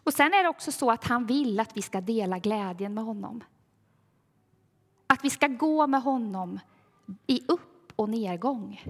Och 0.06 0.14
sen 0.14 0.34
är 0.34 0.44
det 0.44 0.50
också 0.50 0.72
så 0.72 0.92
att 0.92 1.04
han 1.04 1.26
vill 1.26 1.60
att 1.60 1.78
vi 1.78 1.82
ska 1.82 2.02
dela 2.02 2.40
glädjen 2.40 2.94
med 2.94 3.04
honom. 3.04 3.44
Att 5.08 5.24
vi 5.24 5.30
ska 5.30 5.48
gå 5.48 5.88
med 5.88 6.02
honom 6.02 6.60
i 7.28 7.42
upp 7.48 7.94
och 7.96 8.10
nedgång. 8.10 8.84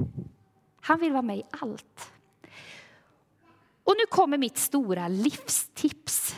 Han 0.82 1.00
vill 1.00 1.12
vara 1.12 1.22
med 1.22 1.38
i 1.38 1.44
allt. 1.52 2.12
Och 3.84 3.94
nu 3.98 4.06
kommer 4.10 4.38
mitt 4.38 4.58
stora 4.58 5.08
livstips. 5.08 6.36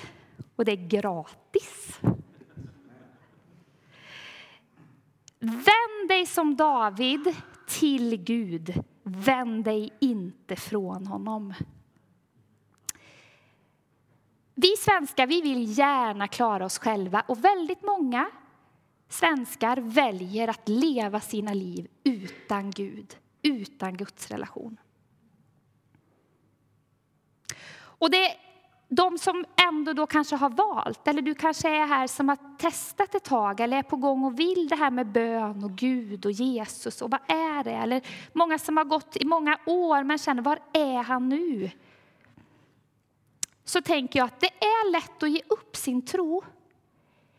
Och 0.55 0.65
det 0.65 0.71
är 0.71 0.87
gratis. 0.87 1.99
Vänd 5.39 6.07
dig 6.07 6.25
som 6.25 6.55
David 6.55 7.35
till 7.67 8.15
Gud. 8.15 8.83
Vänd 9.03 9.63
dig 9.63 9.93
inte 9.99 10.55
från 10.55 11.07
honom. 11.07 11.53
Vi 14.59 14.77
svenskar 14.77 15.27
vi 15.27 15.41
vill 15.41 15.77
gärna 15.77 16.27
klara 16.27 16.65
oss 16.65 16.79
själva 16.79 17.23
och 17.27 17.45
väldigt 17.45 17.81
många 17.83 18.29
svenskar 19.09 19.77
väljer 19.77 20.47
att 20.47 20.69
leva 20.69 21.19
sina 21.19 21.53
liv 21.53 21.87
utan 22.03 22.71
Gud 22.71 23.17
utan 23.41 23.97
Guds 23.97 24.31
relation. 24.31 24.77
Och 27.79 28.11
det 28.11 28.25
är 28.25 28.37
de 28.89 29.17
som 29.17 29.45
ändå 29.67 29.93
då 29.93 30.07
kanske 30.07 30.35
har 30.35 30.49
valt, 30.49 31.07
eller 31.07 31.21
du 31.21 31.35
kanske 31.35 31.69
är 31.69 31.85
här 31.85 32.07
som 32.07 32.29
har 32.29 32.57
testat 32.57 33.15
ett 33.15 33.23
tag 33.23 33.59
eller 33.59 33.77
är 33.77 33.83
på 33.83 33.95
gång 33.95 34.23
och 34.23 34.39
vill 34.39 34.67
det 34.67 34.75
här 34.75 34.91
med 34.91 35.07
bön 35.07 35.63
och 35.63 35.71
Gud 35.71 36.25
och 36.25 36.31
Jesus 36.31 37.01
och 37.01 37.11
vad 37.11 37.21
är 37.27 37.63
det? 37.63 37.71
Eller 37.71 38.01
många 38.33 38.59
som 38.59 38.77
har 38.77 38.85
gått 38.85 39.17
i 39.17 39.25
många 39.25 39.59
år 39.65 40.03
men 40.03 40.17
känner, 40.17 40.41
var 40.41 40.59
är 40.73 41.03
han 41.03 41.29
nu? 41.29 41.71
Så 43.67 43.81
tänker 43.81 44.19
jag 44.19 44.25
att 44.25 44.39
det 44.39 44.53
är 44.59 44.91
lätt 44.91 45.23
att 45.23 45.31
ge 45.31 45.41
upp 45.47 45.75
sin 45.75 46.05
tro. 46.05 46.43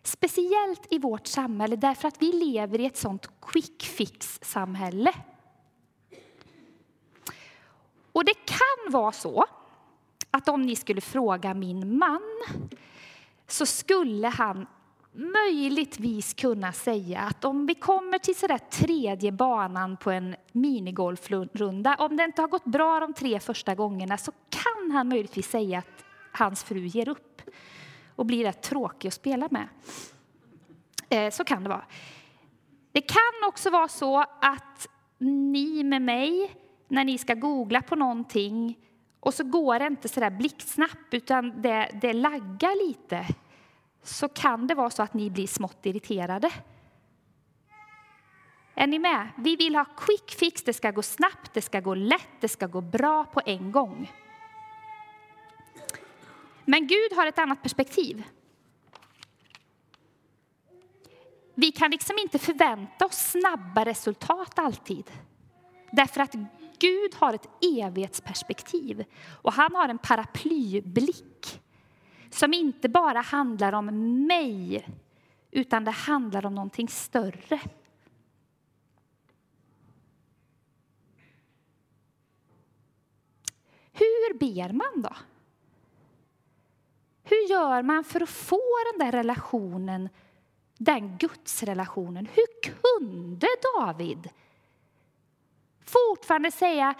Speciellt 0.02 0.86
i 0.90 0.98
vårt 0.98 1.26
samhälle 1.26 1.76
därför 1.76 2.08
att 2.08 2.22
vi 2.22 2.32
lever 2.32 2.80
i 2.80 2.86
ett 2.86 2.96
sånt 2.96 3.30
quick 3.40 3.82
fix-samhälle. 3.82 5.12
Och 8.12 8.24
det 8.24 8.34
kan 8.34 8.92
vara 8.92 9.12
så 9.12 9.44
att 10.30 10.48
om 10.48 10.62
ni 10.62 10.76
skulle 10.76 11.00
fråga 11.00 11.54
min 11.54 11.98
man 11.98 12.22
så 13.46 13.66
skulle 13.66 14.28
han 14.28 14.66
möjligtvis 15.12 16.34
kunna 16.34 16.72
säga 16.72 17.20
att 17.20 17.44
om 17.44 17.66
vi 17.66 17.74
kommer 17.74 18.18
till 18.18 18.36
sådär 18.36 18.60
tredje 18.70 19.32
banan 19.32 19.96
på 19.96 20.10
en 20.10 20.36
minigolfrunda, 20.52 21.96
om 21.98 22.16
det 22.16 22.24
inte 22.24 22.42
har 22.42 22.48
gått 22.48 22.64
bra 22.64 23.00
de 23.00 23.14
tre 23.14 23.40
första 23.40 23.74
gångerna 23.74 24.18
så 24.18 24.32
kan 24.48 24.90
han 24.90 25.08
möjligtvis 25.08 25.50
säga 25.50 25.78
att 25.78 26.04
hans 26.38 26.64
fru 26.64 26.86
ger 26.86 27.08
upp 27.08 27.42
och 28.16 28.26
blir 28.26 28.44
rätt 28.44 28.62
tråkig 28.62 29.08
att 29.08 29.14
spela 29.14 29.48
med. 29.50 29.68
Eh, 31.08 31.30
så 31.30 31.44
kan 31.44 31.62
det 31.62 31.68
vara. 31.68 31.84
Det 32.92 33.00
kan 33.00 33.48
också 33.48 33.70
vara 33.70 33.88
så 33.88 34.20
att 34.40 34.88
ni 35.18 35.84
med 35.84 36.02
mig 36.02 36.54
när 36.88 37.04
ni 37.04 37.18
ska 37.18 37.34
googla 37.34 37.82
på 37.82 37.96
någonting 37.96 38.78
och 39.20 39.34
så 39.34 39.44
går 39.44 39.78
det 39.78 39.86
inte 39.86 40.08
så 40.08 40.20
där 40.20 40.30
blixtsnabbt 40.30 41.14
utan 41.14 41.62
det, 41.62 41.90
det 42.02 42.12
laggar 42.12 42.88
lite 42.88 43.26
så 44.02 44.28
kan 44.28 44.66
det 44.66 44.74
vara 44.74 44.90
så 44.90 45.02
att 45.02 45.14
ni 45.14 45.30
blir 45.30 45.46
smått 45.46 45.86
irriterade. 45.86 46.50
Är 48.74 48.86
ni 48.86 48.98
med? 48.98 49.28
Vi 49.36 49.56
vill 49.56 49.76
ha 49.76 49.84
quick 49.84 50.30
fix, 50.30 50.62
det 50.62 50.72
ska 50.72 50.90
gå 50.90 51.02
snabbt, 51.02 51.54
det 51.54 51.62
ska 51.62 51.80
gå 51.80 51.94
lätt, 51.94 52.28
det 52.40 52.48
ska 52.48 52.66
gå 52.66 52.80
bra 52.80 53.24
på 53.24 53.40
en 53.46 53.72
gång. 53.72 54.10
Men 56.70 56.86
Gud 56.86 57.12
har 57.16 57.26
ett 57.26 57.38
annat 57.38 57.62
perspektiv. 57.62 58.24
Vi 61.54 61.72
kan 61.72 61.90
liksom 61.90 62.18
inte 62.18 62.38
förvänta 62.38 63.06
oss 63.06 63.30
snabba 63.30 63.84
resultat 63.84 64.58
alltid. 64.58 65.10
Därför 65.92 66.20
att 66.20 66.34
Gud 66.78 67.14
har 67.14 67.34
ett 67.34 67.48
evighetsperspektiv 67.78 69.04
och 69.42 69.52
han 69.52 69.74
har 69.74 69.88
en 69.88 69.98
paraplyblick 69.98 71.60
som 72.30 72.54
inte 72.54 72.88
bara 72.88 73.20
handlar 73.20 73.72
om 73.72 73.86
mig 74.26 74.88
utan 75.50 75.84
det 75.84 75.90
handlar 75.90 76.46
om 76.46 76.54
någonting 76.54 76.88
större. 76.88 77.60
Hur 83.92 84.38
ber 84.38 84.72
man 84.72 85.02
då? 85.02 85.16
Hur 87.28 87.50
gör 87.50 87.82
man 87.82 88.04
för 88.04 88.20
att 88.20 88.28
få 88.28 88.60
den 88.92 89.06
där 89.06 89.12
relationen, 89.12 90.08
den 90.78 91.18
gudsrelationen? 91.18 92.28
Hur 92.34 92.46
kunde 92.62 93.46
David 93.74 94.28
fortfarande 95.84 96.50
säga 96.50 96.94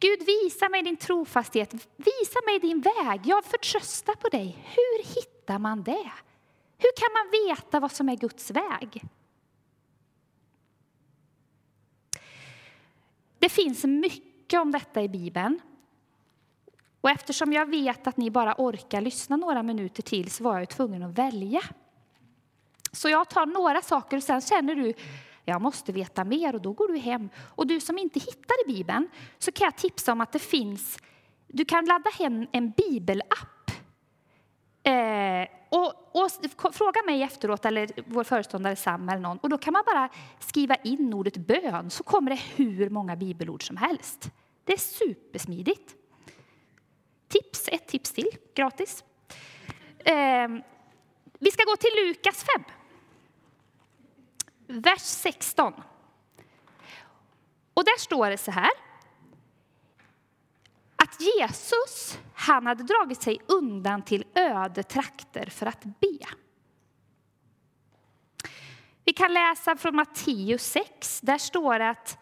Gud, 0.00 0.26
visa 0.26 0.68
mig 0.68 0.82
din 0.82 0.96
trofasthet, 0.96 1.74
visa 1.96 2.38
mig 2.46 2.58
din 2.58 2.80
väg, 2.80 3.20
jag 3.24 3.44
förtröstar 3.44 4.14
på 4.14 4.28
dig. 4.28 4.66
Hur 4.76 5.04
hittar 5.14 5.58
man 5.58 5.82
det? 5.82 6.12
Hur 6.78 6.92
kan 6.96 7.12
man 7.12 7.46
veta 7.46 7.80
vad 7.80 7.92
som 7.92 8.08
är 8.08 8.16
Guds 8.16 8.50
väg? 8.50 9.04
Det 13.38 13.48
finns 13.48 13.84
mycket 13.84 14.60
om 14.60 14.70
detta 14.70 15.02
i 15.02 15.08
Bibeln. 15.08 15.60
Och 17.00 17.10
eftersom 17.10 17.52
jag 17.52 17.66
vet 17.66 18.06
att 18.06 18.16
ni 18.16 18.30
bara 18.30 18.54
orkar 18.58 19.00
lyssna 19.00 19.36
några 19.36 19.62
minuter 19.62 20.02
till 20.02 20.30
så 20.30 20.44
var 20.44 20.58
jag 20.58 20.68
tvungen 20.68 21.02
att 21.02 21.18
välja. 21.18 21.60
Så 22.92 23.08
jag 23.08 23.28
tar 23.28 23.46
några 23.46 23.82
saker 23.82 24.16
och 24.16 24.22
sen 24.22 24.40
känner 24.40 24.74
du 24.74 24.94
jag 25.44 25.62
måste 25.62 25.92
veta 25.92 26.24
mer 26.24 26.54
och 26.54 26.60
då 26.60 26.72
går 26.72 26.88
du 26.88 26.98
hem. 26.98 27.28
Och 27.36 27.66
du 27.66 27.80
som 27.80 27.98
inte 27.98 28.18
hittar 28.18 28.64
i 28.64 28.72
Bibeln 28.72 29.08
så 29.38 29.52
kan 29.52 29.64
jag 29.64 29.76
tipsa 29.76 30.12
om 30.12 30.20
att 30.20 30.32
det 30.32 30.38
finns, 30.38 30.98
du 31.46 31.64
kan 31.64 31.84
ladda 31.84 32.10
hem 32.18 32.46
en 32.52 32.70
bibelapp. 32.70 33.70
Eh, 34.82 35.48
och, 35.68 36.22
och, 36.22 36.74
fråga 36.74 37.02
mig 37.06 37.22
efteråt, 37.22 37.64
eller 37.64 37.90
vår 38.06 38.24
föreståndare 38.24 38.76
Sam 38.76 39.08
eller 39.08 39.20
någon, 39.20 39.38
och 39.38 39.48
då 39.48 39.58
kan 39.58 39.72
man 39.72 39.82
bara 39.86 40.08
skriva 40.38 40.74
in 40.74 41.14
ordet 41.14 41.36
bön 41.36 41.90
så 41.90 42.02
kommer 42.02 42.30
det 42.30 42.40
hur 42.56 42.90
många 42.90 43.16
bibelord 43.16 43.66
som 43.66 43.76
helst. 43.76 44.30
Det 44.64 44.72
är 44.72 44.78
supersmidigt. 44.78 45.99
Tips, 47.30 47.68
ett 47.68 47.88
tips 47.88 48.12
till, 48.12 48.28
gratis. 48.54 49.04
Eh, 49.98 50.48
vi 51.38 51.50
ska 51.50 51.64
gå 51.64 51.76
till 51.76 51.90
Lukas 52.06 52.44
5 52.44 52.64
vers 54.70 55.00
16. 55.02 55.72
Och 57.74 57.84
där 57.84 57.98
står 57.98 58.30
det 58.30 58.38
så 58.38 58.50
här. 58.50 58.70
Att 60.96 61.20
Jesus, 61.20 62.18
han 62.34 62.66
hade 62.66 62.82
dragit 62.82 63.22
sig 63.22 63.38
undan 63.46 64.02
till 64.02 64.24
öde 64.34 64.82
trakter 64.82 65.50
för 65.50 65.66
att 65.66 65.84
be. 65.84 66.18
Vi 69.04 69.12
kan 69.12 69.32
läsa 69.32 69.76
från 69.76 69.96
Matteus 69.96 70.62
6. 70.62 71.20
Där 71.20 71.38
står 71.38 71.78
det 71.78 71.90
att 71.90 72.18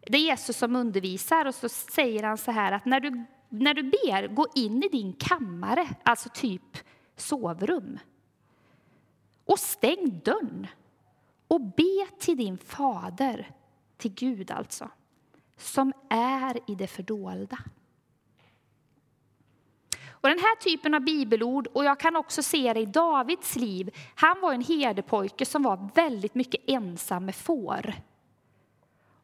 det 0.00 0.16
är 0.16 0.22
Jesus 0.22 0.56
som 0.56 0.76
undervisar 0.76 1.44
och 1.44 1.54
så 1.54 1.68
säger 1.68 2.22
han 2.22 2.38
så 2.38 2.50
här 2.50 2.72
att 2.72 2.84
när 2.84 3.00
du, 3.00 3.24
när 3.50 3.74
du 3.74 3.82
ber, 3.82 4.28
gå 4.28 4.46
in 4.54 4.82
i 4.82 4.88
din 4.88 5.12
kammare, 5.12 5.88
alltså 6.02 6.28
typ 6.28 6.78
sovrum. 7.16 7.98
Och 9.44 9.58
stäng 9.58 10.20
dörren 10.24 10.66
och 11.48 11.60
be 11.60 12.06
till 12.18 12.36
din 12.36 12.58
fader, 12.58 13.50
till 13.96 14.14
Gud 14.14 14.50
alltså, 14.50 14.88
som 15.56 15.92
är 16.10 16.70
i 16.70 16.74
det 16.74 16.86
fördolda. 16.86 17.58
Och 20.08 20.28
den 20.28 20.38
här 20.38 20.56
typen 20.56 20.94
av 20.94 21.00
bibelord, 21.00 21.66
och 21.66 21.84
jag 21.84 22.00
kan 22.00 22.16
också 22.16 22.42
se 22.42 22.72
det 22.72 22.80
i 22.80 22.86
Davids 22.86 23.56
liv, 23.56 23.90
han 24.14 24.40
var 24.40 24.52
en 24.52 24.64
herdepojke 24.64 25.46
som 25.46 25.62
var 25.62 25.90
väldigt 25.94 26.34
mycket 26.34 26.60
ensam 26.66 27.24
med 27.24 27.34
får. 27.34 27.94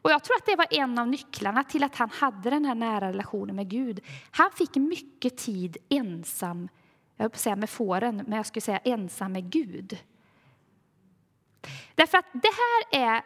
Och 0.07 0.13
jag 0.13 0.25
tror 0.25 0.37
att 0.37 0.47
det 0.47 0.57
var 0.57 0.67
en 0.71 0.99
av 0.99 1.09
nycklarna 1.09 1.65
till 1.65 1.85
att 1.85 1.97
han 1.97 2.11
hade 2.11 2.51
den 2.51 2.65
här 2.65 2.75
nära 2.75 3.09
relationen 3.09 3.57
med 3.57 3.69
Gud. 3.69 4.01
Han 4.31 4.51
fick 4.51 4.75
mycket 4.75 5.37
tid 5.37 5.77
ensam, 5.89 6.69
jag 7.17 7.25
höll 7.25 7.31
på 7.31 7.35
att 7.35 7.41
säga 7.41 7.57
med 7.57 7.71
fåren, 7.71 8.17
men 8.17 8.37
jag 8.37 8.47
skulle 8.47 8.61
säga 8.61 8.79
ensam 8.79 9.33
med 9.33 9.51
Gud. 9.51 9.99
Därför 11.95 12.19
att 12.19 12.33
det 12.33 12.49
här 12.49 13.07
är 13.07 13.23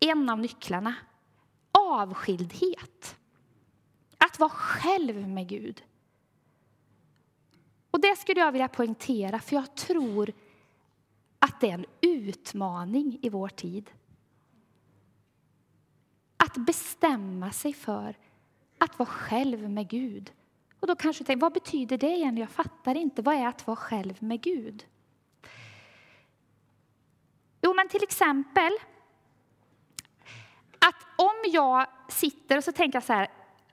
en 0.00 0.30
av 0.30 0.38
nycklarna. 0.38 0.94
Avskildhet. 1.72 3.16
Att 4.18 4.38
vara 4.38 4.50
själv 4.50 5.28
med 5.28 5.48
Gud. 5.48 5.82
Och 7.90 8.00
det 8.00 8.18
skulle 8.18 8.40
jag 8.40 8.52
vilja 8.52 8.68
poängtera, 8.68 9.38
för 9.38 9.56
jag 9.56 9.76
tror 9.76 10.32
att 11.38 11.60
det 11.60 11.70
är 11.70 11.74
en 11.74 11.86
utmaning 12.00 13.18
i 13.22 13.28
vår 13.28 13.48
tid. 13.48 13.90
Att 16.44 16.56
bestämma 16.56 17.52
sig 17.52 17.72
för 17.72 18.14
att 18.78 18.98
vara 18.98 19.08
själv 19.08 19.70
med 19.70 19.88
Gud. 19.88 20.32
Och 20.80 20.86
då 20.86 20.96
kanske 20.96 21.22
du 21.22 21.26
tänker, 21.26 21.40
vad 21.40 21.52
betyder 21.52 21.98
det 21.98 22.14
igen? 22.14 22.36
Jag 22.36 22.50
fattar 22.50 22.94
inte. 22.94 23.22
Vad 23.22 23.34
är 23.34 23.46
att 23.46 23.66
vara 23.66 23.76
själv 23.76 24.22
med 24.22 24.40
Gud? 24.40 24.84
Jo, 27.62 27.74
men 27.74 27.88
till 27.88 28.02
exempel 28.02 28.72
att 30.78 31.06
om 31.16 31.50
jag 31.52 31.86
sitter 32.08 32.56
och 32.56 32.64
så 32.64 32.72
tänker 32.72 32.96
jag 32.96 33.04
så 33.04 33.12
här, 33.12 33.28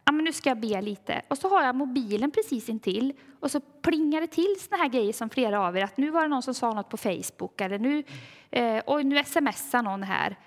ja, 0.05 0.11
men 0.11 0.25
nu 0.25 0.33
ska 0.33 0.49
jag 0.49 0.59
be 0.59 0.81
lite, 0.81 1.21
och 1.27 1.37
så 1.37 1.49
har 1.49 1.63
jag 1.63 1.75
mobilen 1.75 2.31
precis 2.31 2.69
intill 2.69 3.13
och 3.39 3.51
så 3.51 3.59
plingar 3.59 4.21
det 4.21 4.27
till 4.27 4.55
såna 4.59 4.77
här 4.77 4.89
grejer 4.89 5.13
som 5.13 5.29
flera 5.29 5.67
av 5.67 5.77
er, 5.77 5.83
att 5.83 5.97
nu 5.97 6.09
var 6.09 6.21
det 6.21 6.27
någon 6.27 6.43
som 6.43 6.53
sa 6.53 6.73
något 6.73 6.89
på 6.89 6.97
Facebook 6.97 7.61
eller 7.61 7.79
nu, 7.79 8.03
eh, 8.51 8.83
oj, 8.87 9.03
nu 9.03 9.23
smsar 9.23 9.81
någon 9.81 10.03
här. 10.03 10.37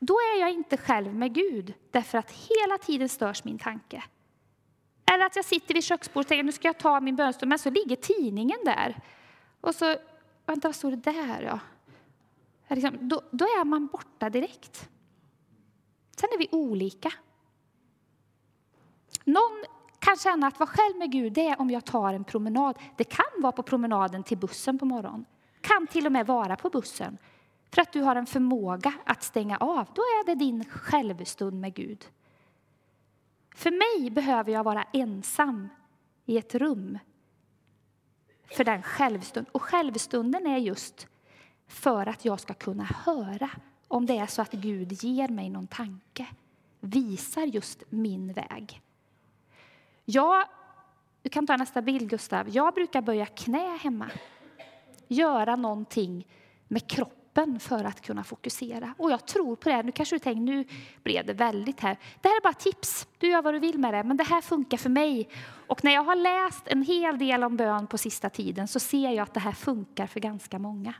Då 0.00 0.14
är 0.14 0.40
jag 0.40 0.50
inte 0.50 0.76
själv 0.76 1.14
med 1.14 1.34
Gud, 1.34 1.74
därför 1.90 2.18
att 2.18 2.30
hela 2.30 2.78
tiden 2.78 3.08
störs 3.08 3.44
min 3.44 3.58
tanke. 3.58 4.04
Eller 5.12 5.26
att 5.26 5.36
jag 5.36 5.44
sitter 5.44 5.74
vid 5.74 5.84
köksbordet 5.84 6.26
och 6.26 6.28
tänker 6.28 6.44
nu 6.44 6.52
ska 6.52 6.68
jag 6.68 6.78
ta 6.78 7.00
min 7.00 7.16
bönstund, 7.16 7.48
men 7.48 7.58
så 7.58 7.70
ligger 7.70 7.96
tidningen 7.96 8.58
där. 8.64 9.00
Och 9.60 9.74
så, 9.74 9.96
vänta 10.46 10.68
vad 10.68 10.74
står 10.74 10.90
det 10.90 10.96
där? 10.96 11.42
Ja? 11.42 11.60
Liksom, 12.68 13.08
då, 13.08 13.22
då 13.30 13.44
är 13.44 13.64
man 13.64 13.86
borta 13.86 14.30
direkt. 14.30 14.88
Sen 16.16 16.28
är 16.32 16.38
vi 16.38 16.48
olika. 16.52 17.12
Någon 19.24 19.64
kan 19.98 20.16
känna 20.16 20.46
att 20.46 20.60
vara 20.60 20.70
själv 20.70 20.96
med 20.96 21.12
Gud 21.12 21.32
det 21.32 21.48
är 21.48 21.60
om 21.60 21.70
jag 21.70 21.84
tar 21.84 22.14
en 22.14 22.24
promenad. 22.24 22.78
Det 22.96 23.04
kan 23.04 23.42
vara 23.42 23.52
på 23.52 23.62
promenaden 23.62 24.22
till 24.22 24.38
bussen 24.38 24.78
på 24.78 24.84
morgonen. 24.84 25.24
kan 25.60 25.86
till 25.86 26.06
och 26.06 26.12
med 26.12 26.26
vara 26.26 26.56
på 26.56 26.70
bussen. 26.70 27.18
För 27.74 27.82
att 27.82 27.92
du 27.92 28.00
har 28.00 28.16
en 28.16 28.26
förmåga 28.26 28.92
att 29.04 29.22
stänga 29.22 29.56
av. 29.56 29.88
Då 29.94 30.02
är 30.02 30.26
det 30.26 30.34
din 30.34 30.64
självstund 30.64 31.60
med 31.60 31.74
Gud. 31.74 32.04
För 33.54 33.70
mig 33.70 34.10
behöver 34.10 34.52
jag 34.52 34.64
vara 34.64 34.82
ensam 34.92 35.68
i 36.24 36.38
ett 36.38 36.54
rum 36.54 36.98
för 38.56 38.64
den 38.64 38.82
självstund. 38.82 39.46
Och 39.52 39.62
självstunden 39.62 40.46
är 40.46 40.58
just 40.58 41.06
för 41.66 42.06
att 42.06 42.24
jag 42.24 42.40
ska 42.40 42.54
kunna 42.54 42.84
höra 42.84 43.50
om 43.88 44.06
det 44.06 44.18
är 44.18 44.26
så 44.26 44.42
att 44.42 44.52
Gud 44.52 44.92
ger 44.92 45.28
mig 45.28 45.50
någon 45.50 45.66
tanke, 45.66 46.26
visar 46.80 47.42
just 47.42 47.82
min 47.88 48.32
väg. 48.32 48.82
Jag, 50.04 50.44
du 51.22 51.28
kan 51.28 51.46
ta 51.46 51.56
nästa 51.56 51.82
bild, 51.82 52.10
Gustav. 52.10 52.48
Jag 52.48 52.74
brukar 52.74 53.02
böja 53.02 53.26
knä 53.26 53.76
hemma, 53.76 54.10
göra 55.08 55.56
någonting 55.56 56.26
med 56.68 56.86
kroppen 56.86 57.23
för 57.60 57.84
att 57.84 58.00
kunna 58.00 58.24
fokusera. 58.24 58.94
Och 58.98 59.10
jag 59.10 59.26
tror 59.26 59.56
på 59.56 59.68
det. 59.68 59.82
Nu 59.82 59.92
kanske 59.92 60.14
du 60.14 60.18
tänker, 60.18 60.40
nu 60.40 60.64
blev 61.02 61.26
det 61.26 61.32
väldigt 61.32 61.80
här. 61.80 61.98
Det 62.20 62.28
här 62.28 62.36
är 62.36 62.42
bara 62.42 62.52
tips. 62.52 63.06
Du 63.18 63.28
gör 63.28 63.42
vad 63.42 63.54
du 63.54 63.58
vill 63.58 63.78
med 63.78 63.94
det, 63.94 64.04
men 64.04 64.16
det 64.16 64.24
här 64.24 64.40
funkar 64.40 64.76
för 64.76 64.90
mig. 64.90 65.28
Och 65.66 65.84
när 65.84 65.94
jag 65.94 66.04
har 66.04 66.16
läst 66.16 66.68
en 66.68 66.82
hel 66.82 67.18
del 67.18 67.44
om 67.44 67.56
bön 67.56 67.86
på 67.86 67.98
sista 67.98 68.30
tiden 68.30 68.68
så 68.68 68.80
ser 68.80 69.10
jag 69.10 69.18
att 69.18 69.34
det 69.34 69.40
här 69.40 69.52
funkar 69.52 70.06
för 70.06 70.20
ganska 70.20 70.58
många. 70.58 70.94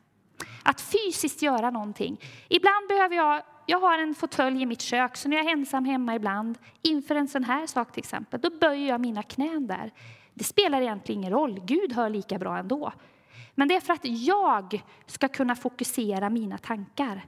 Att 0.63 0.81
fysiskt 0.81 1.43
göra 1.43 1.71
någonting. 1.71 2.21
Ibland 2.49 2.89
behöver 2.89 3.17
jag, 3.17 3.43
jag 3.67 3.81
har 3.81 3.99
en 3.99 4.15
fåtölj 4.15 4.63
i 4.63 4.67
mitt 4.67 4.81
kök, 4.81 5.17
så 5.17 5.29
när 5.29 5.37
jag 5.37 5.47
är 5.47 5.51
ensam 5.51 5.85
hemma 5.85 6.15
ibland, 6.15 6.59
inför 6.83 7.15
en 7.15 7.29
sån 7.29 7.45
här 7.45 7.67
sak 7.67 7.93
till 7.93 8.01
exempel, 8.01 8.41
då 8.41 8.51
böjer 8.51 8.89
jag 8.89 9.01
mina 9.01 9.23
knän 9.23 9.67
där. 9.67 9.93
Det 10.35 10.45
spelar 10.45 10.81
egentligen 10.81 11.21
ingen 11.21 11.33
roll, 11.33 11.61
Gud 11.65 11.93
hör 11.93 12.11
lika 12.11 12.39
bra 12.39 12.59
ändå. 12.59 12.93
Men 13.55 13.69
det 13.69 13.75
är 13.75 13.81
för 13.81 13.93
att 13.93 14.05
jag 14.05 14.83
ska 15.07 15.29
kunna 15.29 15.57
fokusera 15.57 16.31
mina 16.31 16.59
tankar. 16.59 17.27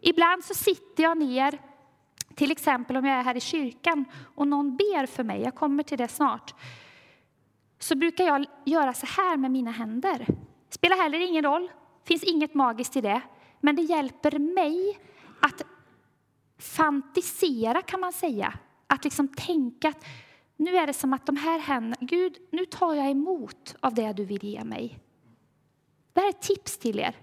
Ibland 0.00 0.44
så 0.44 0.54
sitter 0.54 1.02
jag 1.02 1.18
ner, 1.18 1.58
till 2.34 2.50
exempel 2.50 2.96
om 2.96 3.04
jag 3.04 3.18
är 3.18 3.22
här 3.22 3.36
i 3.36 3.40
kyrkan 3.40 4.04
och 4.34 4.48
någon 4.48 4.76
ber 4.76 5.06
för 5.06 5.24
mig, 5.24 5.42
jag 5.42 5.54
kommer 5.54 5.82
till 5.82 5.98
det 5.98 6.08
snart, 6.08 6.54
så 7.78 7.96
brukar 7.96 8.24
jag 8.24 8.46
göra 8.64 8.92
så 8.92 9.06
här 9.06 9.36
med 9.36 9.50
mina 9.50 9.70
händer. 9.70 10.26
Spelar 10.70 10.96
heller 10.96 11.18
ingen 11.18 11.44
roll, 11.44 11.70
finns 12.04 12.22
inget 12.22 12.54
magiskt 12.54 12.96
i 12.96 13.00
det. 13.00 13.20
Men 13.60 13.76
det 13.76 13.82
hjälper 13.82 14.38
mig 14.38 14.98
att 15.40 15.62
fantisera 16.58 17.82
kan 17.82 18.00
man 18.00 18.12
säga. 18.12 18.54
Att 18.86 19.04
liksom 19.04 19.28
tänka 19.28 19.88
att 19.88 20.04
nu 20.58 20.76
är 20.76 20.86
det 20.86 20.92
som 20.92 21.12
att 21.12 21.26
de 21.26 21.36
här 21.36 21.58
händerna, 21.58 21.96
Gud, 22.00 22.38
nu 22.50 22.64
tar 22.64 22.94
jag 22.94 23.10
emot 23.10 23.76
av 23.80 23.94
det 23.94 24.12
du 24.12 24.24
vill 24.24 24.44
ge 24.44 24.64
mig. 24.64 24.98
Det 26.12 26.20
här 26.20 26.26
är 26.26 26.30
ett 26.30 26.42
tips 26.42 26.78
till 26.78 26.98
er. 26.98 27.16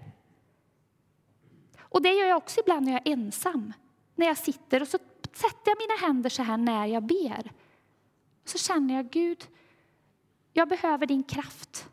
Och 1.78 2.02
det 2.02 2.12
gör 2.12 2.26
jag 2.26 2.36
också 2.36 2.60
ibland 2.60 2.86
när 2.86 2.92
jag 2.92 3.06
är 3.06 3.12
ensam. 3.12 3.72
När 4.14 4.26
jag 4.26 4.38
sitter 4.38 4.82
och 4.82 4.88
så 4.88 4.98
sätter 5.32 5.70
jag 5.70 5.78
mina 5.78 6.06
händer 6.06 6.30
så 6.30 6.42
här 6.42 6.56
när 6.56 6.86
jag 6.86 7.02
ber. 7.02 7.52
Så 8.44 8.58
känner 8.58 8.94
jag, 8.94 9.10
Gud, 9.10 9.48
jag 10.52 10.68
behöver 10.68 11.06
din 11.06 11.22
kraft. 11.22 11.88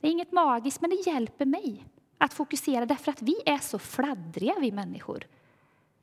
Det 0.00 0.06
är 0.06 0.12
inget 0.12 0.32
magiskt, 0.32 0.80
men 0.80 0.90
det 0.90 1.06
hjälper 1.06 1.46
mig 1.46 1.84
att 2.18 2.34
fokusera 2.34 2.86
därför 2.86 3.12
att 3.12 3.22
vi 3.22 3.36
är 3.46 3.58
så 3.58 3.78
fladdriga, 3.78 4.54
vi 4.60 4.72
människor. 4.72 5.26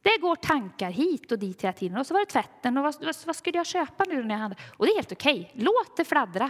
Det 0.03 0.17
går 0.21 0.35
tankar 0.35 0.91
hit 0.91 1.31
och 1.31 1.39
dit 1.39 1.63
hela 1.63 1.73
tiden. 1.73 1.97
Och 1.97 2.07
så 2.07 2.13
var 2.13 2.21
det 2.21 2.25
tvätten 2.25 2.77
och 2.77 2.83
vad, 2.83 2.95
vad, 3.01 3.15
vad 3.25 3.35
skulle 3.35 3.57
jag 3.57 3.65
köpa 3.65 4.03
nu 4.07 4.23
när 4.23 4.35
jag 4.35 4.39
handlar? 4.41 4.61
Och 4.77 4.85
det 4.85 4.91
är 4.91 4.95
helt 4.95 5.11
okej. 5.11 5.51
Låt 5.53 5.97
det 5.97 6.05
fladdra. 6.05 6.49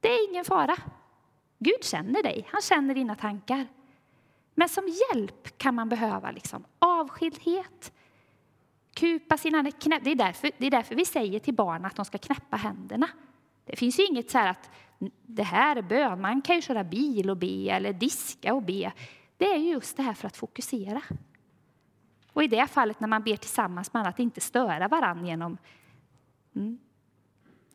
Det 0.00 0.08
är 0.08 0.30
ingen 0.30 0.44
fara. 0.44 0.76
Gud 1.58 1.84
känner 1.84 2.22
dig. 2.22 2.48
Han 2.52 2.62
känner 2.62 2.94
dina 2.94 3.14
tankar. 3.14 3.66
Men 4.54 4.68
som 4.68 4.84
hjälp 4.88 5.58
kan 5.58 5.74
man 5.74 5.88
behöva 5.88 6.30
liksom 6.30 6.64
avskildhet, 6.78 7.92
kupa 8.94 9.36
sina 9.36 9.70
knä. 9.70 10.00
Det 10.02 10.10
är, 10.10 10.14
därför, 10.14 10.50
det 10.58 10.66
är 10.66 10.70
därför 10.70 10.94
vi 10.94 11.04
säger 11.04 11.38
till 11.38 11.54
barn 11.54 11.84
att 11.84 11.96
de 11.96 12.04
ska 12.04 12.18
knäppa 12.18 12.56
händerna. 12.56 13.08
Det 13.64 13.76
finns 13.76 13.98
ju 13.98 14.06
inget 14.06 14.30
så 14.30 14.38
här 14.38 14.50
att 14.50 14.70
det 15.26 15.42
här 15.42 15.76
är 15.76 15.82
bön. 15.82 16.20
Man 16.20 16.42
kan 16.42 16.56
ju 16.56 16.62
köra 16.62 16.84
bil 16.84 17.30
och 17.30 17.36
be 17.36 17.70
eller 17.70 17.92
diska 17.92 18.54
och 18.54 18.62
be. 18.62 18.92
Det 19.36 19.44
är 19.44 19.56
just 19.56 19.96
det 19.96 20.02
här 20.02 20.14
för 20.14 20.26
att 20.26 20.36
fokusera. 20.36 21.02
Och 22.32 22.42
i 22.42 22.46
det 22.46 22.66
fallet 22.66 23.00
när 23.00 23.08
man 23.08 23.22
ber 23.22 23.36
tillsammans 23.36 23.92
med 23.92 24.00
andra, 24.00 24.10
att 24.10 24.18
inte 24.18 24.40
störa 24.40 24.88
varandra 24.88 25.26
genom... 25.26 25.58
Mm. 26.56 26.78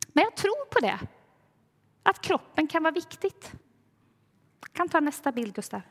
Men 0.08 0.24
jag 0.24 0.36
tror 0.36 0.66
på 0.66 0.80
det, 0.80 1.00
att 2.04 2.22
kroppen 2.22 2.68
kan 2.68 2.84
vara 2.84 2.94
viktigt. 2.94 3.52
Jag 4.62 4.74
kan 4.74 4.90
ta 4.90 5.00
nästa 5.00 5.32
bild, 5.32 5.56
Gustav. 5.56 5.82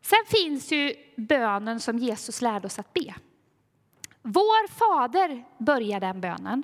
Sen 0.00 0.24
finns 0.26 0.72
ju 0.72 0.94
bönen 1.16 1.80
som 1.80 1.98
Jesus 1.98 2.42
lärde 2.42 2.66
oss 2.66 2.78
att 2.78 2.92
be. 2.92 3.14
Vår 4.22 4.68
Fader 4.68 5.44
börjar 5.58 6.00
den 6.00 6.20
bönen. 6.20 6.62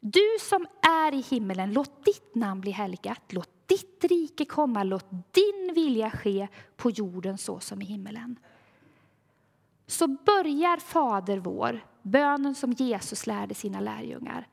Du 0.00 0.36
som 0.40 0.66
är 0.82 1.14
i 1.14 1.20
himmelen, 1.20 1.72
låt 1.72 2.04
ditt 2.04 2.34
namn 2.34 2.60
bli 2.60 2.70
helgat. 2.70 3.22
Låt 3.28 3.53
ditt 3.66 4.04
rike 4.04 4.44
komma, 4.44 4.82
låt 4.82 5.06
din 5.10 5.72
vilja 5.74 6.10
ske 6.10 6.48
på 6.76 6.90
jorden 6.90 7.38
så 7.38 7.60
som 7.60 7.82
i 7.82 7.84
himmelen. 7.84 8.38
Så 9.86 10.06
börjar 10.08 10.76
Fader 10.76 11.38
vår, 11.38 11.84
bönen 12.02 12.54
som 12.54 12.72
Jesus 12.72 13.26
lärde 13.26 13.54
sina 13.54 13.80
lärjungar. 13.80 14.48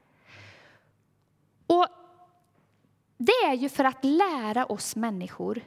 Och 1.67 1.87
det 3.17 3.47
är 3.47 3.53
ju 3.53 3.69
för 3.69 3.83
att 3.83 4.03
lära 4.03 4.65
oss 4.65 4.95
människor 4.95 5.61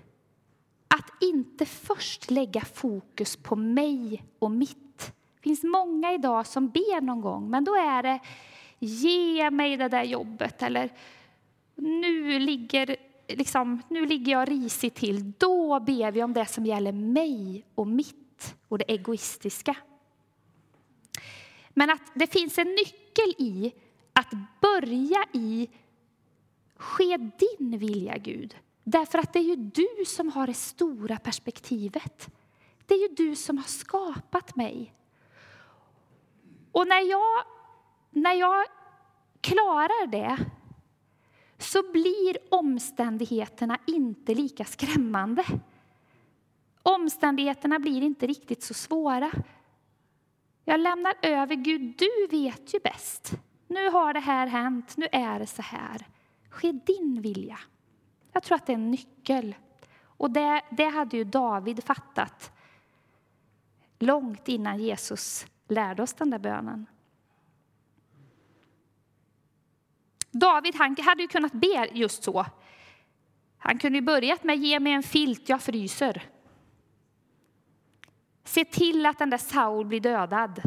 att 0.88 1.22
inte 1.22 1.66
först 1.66 2.30
lägga 2.30 2.60
fokus 2.60 3.36
på 3.36 3.56
mig 3.56 4.24
och 4.38 4.50
mitt. 4.50 5.12
Det 5.34 5.40
finns 5.40 5.62
många 5.62 6.12
idag 6.12 6.46
som 6.46 6.68
ber 6.68 7.00
någon 7.00 7.20
gång, 7.20 7.50
men 7.50 7.64
då 7.64 7.74
är 7.74 8.02
det 8.02 8.20
ge 8.78 9.50
mig 9.50 9.76
det 9.76 9.88
där 9.88 10.02
jobbet 10.02 10.62
eller 10.62 10.92
nu 11.74 12.38
ligger, 12.38 12.96
liksom, 13.28 13.82
nu 13.88 14.06
ligger 14.06 14.32
jag 14.32 14.50
risigt 14.50 14.94
till. 14.94 15.32
Då 15.38 15.80
ber 15.80 16.12
vi 16.12 16.22
om 16.22 16.32
det 16.32 16.46
som 16.46 16.66
gäller 16.66 16.92
mig 16.92 17.64
och 17.74 17.86
mitt 17.86 18.56
och 18.68 18.78
det 18.78 18.84
egoistiska. 18.84 19.76
Men 21.68 21.90
att 21.90 22.12
det 22.14 22.26
finns 22.26 22.58
en 22.58 22.68
nyckel 22.68 23.34
i 23.38 23.72
att 24.12 24.30
börja 24.60 25.24
i 25.32 25.68
ske 26.76 27.16
din 27.16 27.78
vilja, 27.78 28.16
Gud. 28.16 28.56
Därför 28.84 29.18
att 29.18 29.32
det 29.32 29.38
är 29.38 29.42
ju 29.42 29.56
du 29.56 30.04
som 30.06 30.28
har 30.28 30.46
det 30.46 30.54
stora 30.54 31.16
perspektivet. 31.16 32.28
Det 32.86 32.94
är 32.94 33.08
ju 33.08 33.14
du 33.14 33.36
som 33.36 33.58
har 33.58 33.64
skapat 33.64 34.56
mig. 34.56 34.94
Och 36.72 36.88
när 36.88 37.10
jag, 37.10 37.44
när 38.10 38.34
jag 38.34 38.64
klarar 39.40 40.06
det 40.06 40.38
så 41.64 41.92
blir 41.92 42.36
omständigheterna 42.50 43.78
inte 43.86 44.34
lika 44.34 44.64
skrämmande. 44.64 45.44
Omständigheterna 46.82 47.78
blir 47.78 48.02
inte 48.02 48.26
riktigt 48.26 48.62
så 48.62 48.74
svåra. 48.74 49.30
Jag 50.64 50.80
lämnar 50.80 51.14
över 51.22 51.54
Gud, 51.54 51.94
du 51.98 52.36
vet 52.36 52.74
ju 52.74 52.78
bäst. 52.80 53.32
Nu 53.68 53.90
har 53.90 54.12
det 54.12 54.20
här 54.20 54.46
hänt, 54.46 54.96
nu 54.96 55.06
är 55.12 55.38
det 55.38 55.46
så 55.46 55.62
här. 55.62 56.06
Ske 56.50 56.72
din 56.72 57.20
vilja. 57.22 57.58
Jag 58.32 58.42
tror 58.42 58.56
att 58.56 58.66
det 58.66 58.72
är 58.72 58.74
en 58.74 58.90
nyckel. 58.90 59.54
Och 60.16 60.30
det, 60.30 60.62
det 60.70 60.88
hade 60.88 61.16
ju 61.16 61.24
David 61.24 61.84
fattat 61.84 62.52
långt 63.98 64.48
innan 64.48 64.78
Jesus 64.78 65.46
lärde 65.68 66.02
oss 66.02 66.14
den 66.14 66.30
där 66.30 66.38
bönen. 66.38 66.86
David 70.34 70.74
han 70.74 70.96
hade 70.98 71.22
ju 71.22 71.28
kunnat 71.28 71.52
be 71.52 71.88
just 71.92 72.22
så. 72.22 72.46
Han 73.58 73.78
kunde 73.78 73.98
ju 73.98 74.02
börjat 74.02 74.44
med 74.44 74.58
ge 74.58 74.80
mig 74.80 74.92
en 74.92 75.02
filt, 75.02 75.48
jag 75.48 75.62
fryser. 75.62 76.22
Se 78.44 78.64
till 78.64 79.06
att 79.06 79.18
den 79.18 79.30
där 79.30 79.38
Saul 79.38 79.86
blir 79.86 80.00
dödad 80.00 80.62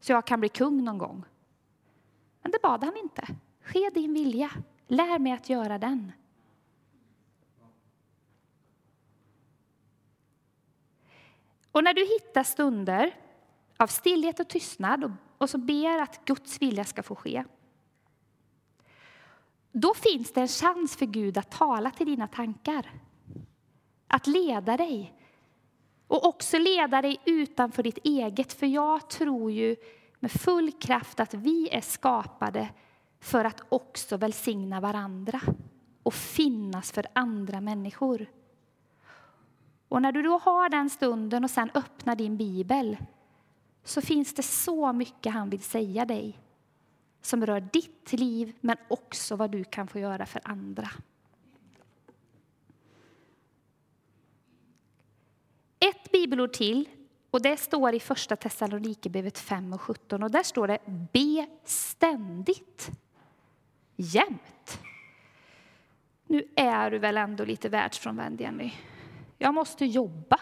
så 0.00 0.12
jag 0.12 0.26
kan 0.26 0.40
bli 0.40 0.48
kung 0.48 0.84
någon 0.84 0.98
gång. 0.98 1.24
Men 2.42 2.52
det 2.52 2.62
bad 2.62 2.84
han 2.84 2.96
inte. 2.96 3.26
Ske 3.62 3.90
din 3.94 4.14
vilja. 4.14 4.50
Lär 4.86 5.18
mig 5.18 5.32
att 5.32 5.48
göra 5.48 5.78
den. 5.78 6.12
Och 11.72 11.84
när 11.84 11.94
du 11.94 12.04
hittar 12.04 12.42
stunder 12.42 13.16
av 13.76 13.86
stillhet 13.86 14.40
och 14.40 14.48
tystnad 14.48 15.12
och 15.38 15.50
så 15.50 15.58
ber 15.58 15.98
att 15.98 16.24
Guds 16.24 16.62
vilja 16.62 16.84
ska 16.84 17.02
få 17.02 17.14
ske, 17.14 17.44
då 19.80 19.94
finns 19.94 20.32
det 20.32 20.40
en 20.40 20.48
chans 20.48 20.96
för 20.96 21.06
Gud 21.06 21.38
att 21.38 21.50
tala 21.50 21.90
till 21.90 22.06
dina 22.06 22.26
tankar. 22.26 22.90
Att 24.08 24.26
leda 24.26 24.76
dig. 24.76 25.14
Och 26.06 26.26
också 26.26 26.58
leda 26.58 27.02
dig 27.02 27.20
utanför 27.24 27.82
ditt 27.82 27.98
eget. 28.04 28.52
För 28.52 28.66
jag 28.66 29.10
tror 29.10 29.50
ju 29.50 29.76
med 30.20 30.30
full 30.30 30.72
kraft 30.72 31.20
att 31.20 31.34
vi 31.34 31.68
är 31.72 31.80
skapade 31.80 32.68
för 33.20 33.44
att 33.44 33.62
också 33.68 34.16
välsigna 34.16 34.80
varandra 34.80 35.40
och 36.02 36.14
finnas 36.14 36.92
för 36.92 37.06
andra 37.12 37.60
människor. 37.60 38.26
Och 39.88 40.02
när 40.02 40.12
du 40.12 40.22
då 40.22 40.38
har 40.38 40.68
den 40.68 40.90
stunden 40.90 41.44
och 41.44 41.50
sen 41.50 41.70
öppnar 41.74 42.16
din 42.16 42.36
bibel 42.36 42.96
så 43.84 44.00
finns 44.00 44.34
det 44.34 44.42
så 44.42 44.92
mycket 44.92 45.32
han 45.32 45.50
vill 45.50 45.62
säga 45.62 46.04
dig 46.04 46.38
som 47.22 47.46
rör 47.46 47.60
ditt 47.60 48.12
liv, 48.12 48.56
men 48.60 48.76
också 48.88 49.36
vad 49.36 49.50
du 49.50 49.64
kan 49.64 49.88
få 49.88 49.98
göra 49.98 50.26
för 50.26 50.40
andra. 50.44 50.88
Ett 55.78 56.12
bibelord 56.12 56.52
till, 56.52 56.88
och 57.30 57.42
det 57.42 57.56
står 57.56 57.94
i 57.94 58.00
Första 58.00 58.36
Thessalonikerbrevet 58.36 59.38
5 59.38 59.72
och 59.72 59.80
17. 59.80 60.22
Och 60.22 60.30
där 60.30 60.42
står 60.42 60.68
det 60.68 60.78
be 61.12 61.46
ständigt, 61.64 62.90
jämt. 63.96 64.80
Nu 66.26 66.48
är 66.56 66.90
du 66.90 66.98
väl 66.98 67.16
ändå 67.16 67.44
lite 67.44 67.68
världsfrånvänd, 67.68 68.40
Jenny? 68.40 68.72
Jag 69.38 69.54
måste 69.54 69.84
jobba. 69.84 70.40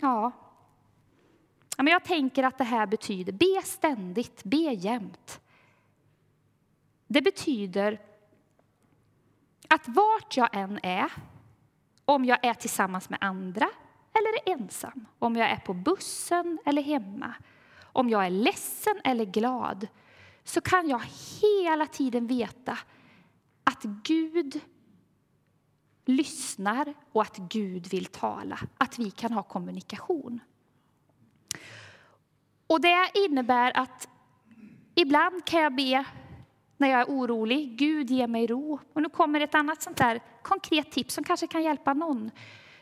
Ja, 0.00 0.32
men 1.76 1.86
jag 1.86 2.04
tänker 2.04 2.42
att 2.42 2.58
det 2.58 2.64
här 2.64 2.86
betyder 2.86 3.32
be 3.32 3.62
ständigt, 3.64 4.44
be 4.44 4.56
jämt. 4.56 5.40
Det 7.06 7.22
betyder 7.22 8.00
att 9.68 9.88
vart 9.88 10.36
jag 10.36 10.56
än 10.56 10.80
är, 10.82 11.12
om 12.04 12.24
jag 12.24 12.44
är 12.44 12.54
tillsammans 12.54 13.10
med 13.10 13.18
andra 13.22 13.68
eller 14.12 14.28
är 14.28 14.60
ensam, 14.60 15.06
om 15.18 15.36
jag 15.36 15.50
är 15.50 15.56
på 15.56 15.74
bussen 15.74 16.58
eller 16.64 16.82
hemma, 16.82 17.34
om 17.82 18.08
jag 18.08 18.26
är 18.26 18.30
ledsen 18.30 19.00
eller 19.04 19.24
glad, 19.24 19.88
så 20.44 20.60
kan 20.60 20.88
jag 20.88 21.02
hela 21.40 21.86
tiden 21.86 22.26
veta 22.26 22.78
att 23.64 23.82
Gud 23.82 24.60
lyssnar 26.04 26.94
och 27.12 27.22
att 27.22 27.36
Gud 27.36 27.86
vill 27.86 28.06
tala, 28.06 28.58
att 28.78 28.98
vi 28.98 29.10
kan 29.10 29.32
ha 29.32 29.42
kommunikation. 29.42 30.40
Och 32.72 32.80
det 32.80 33.10
innebär 33.14 33.76
att 33.76 34.08
ibland 34.94 35.44
kan 35.44 35.60
jag 35.60 35.74
be 35.74 36.04
när 36.76 36.88
jag 36.88 37.00
är 37.00 37.06
orolig. 37.06 37.76
Gud 37.76 38.10
ge 38.10 38.26
mig 38.26 38.46
ro. 38.46 38.78
Och 38.92 39.02
nu 39.02 39.08
kommer 39.08 39.40
ett 39.40 39.54
annat 39.54 39.82
sånt 39.82 39.96
där 39.96 40.20
konkret 40.42 40.90
tips 40.90 41.14
som 41.14 41.24
kanske 41.24 41.46
kan 41.46 41.62
hjälpa 41.62 41.94
någon. 41.94 42.30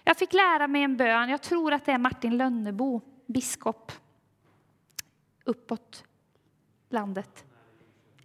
Jag 0.04 0.16
fick 0.16 0.32
lära 0.32 0.68
mig 0.68 0.82
en 0.82 0.96
bön, 0.96 1.28
jag 1.28 1.42
tror 1.42 1.72
att 1.72 1.84
det 1.84 1.92
är 1.92 1.98
Martin 1.98 2.36
Lönnebo, 2.36 3.00
biskop 3.26 3.92
uppåt 5.44 6.04
landet. 6.88 7.44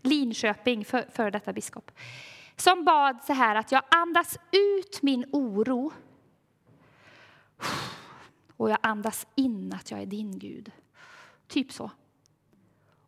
Linköping, 0.01 0.85
för, 0.85 1.05
för 1.11 1.31
detta 1.31 1.53
biskop. 1.53 1.91
Som 2.55 2.85
bad 2.85 3.23
så 3.23 3.33
här 3.33 3.55
att 3.55 3.71
jag 3.71 3.83
andas 3.89 4.37
ut 4.51 5.01
min 5.01 5.25
oro 5.31 5.91
och 8.57 8.69
jag 8.69 8.77
andas 8.81 9.27
in 9.35 9.73
att 9.73 9.91
jag 9.91 10.01
är 10.01 10.05
din 10.05 10.39
Gud. 10.39 10.71
Typ 11.47 11.71
så. 11.71 11.91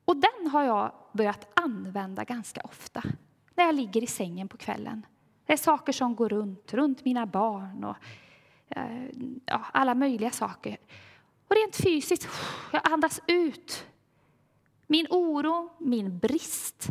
Och 0.06 0.17
den 0.17 0.52
har 0.52 0.63
jag 0.63 0.91
börjat 1.13 1.47
använda 1.54 2.23
ganska 2.23 2.62
ofta 2.62 3.04
när 3.56 3.63
jag 3.63 3.76
ligger 3.76 4.04
i 4.04 4.08
sängen 4.08 4.47
på 4.47 4.58
kvällen. 4.58 5.06
Det 5.45 5.54
är 5.54 5.58
saker 5.58 5.93
som 5.93 6.15
går 6.15 6.30
runt, 6.30 6.73
runt 6.73 7.06
mina 7.06 7.26
barn 7.26 7.84
och 7.84 7.95
eh, 8.69 9.10
ja, 9.45 9.65
alla 9.73 9.95
möjliga 9.95 10.32
saker. 10.32 10.78
Och 11.47 11.56
rent 11.56 11.76
fysiskt, 11.76 12.28
jag 12.71 12.82
andas 12.91 13.21
ut 13.28 13.86
min 14.88 15.08
oro, 15.10 15.69
min 15.78 16.19
brist, 16.19 16.89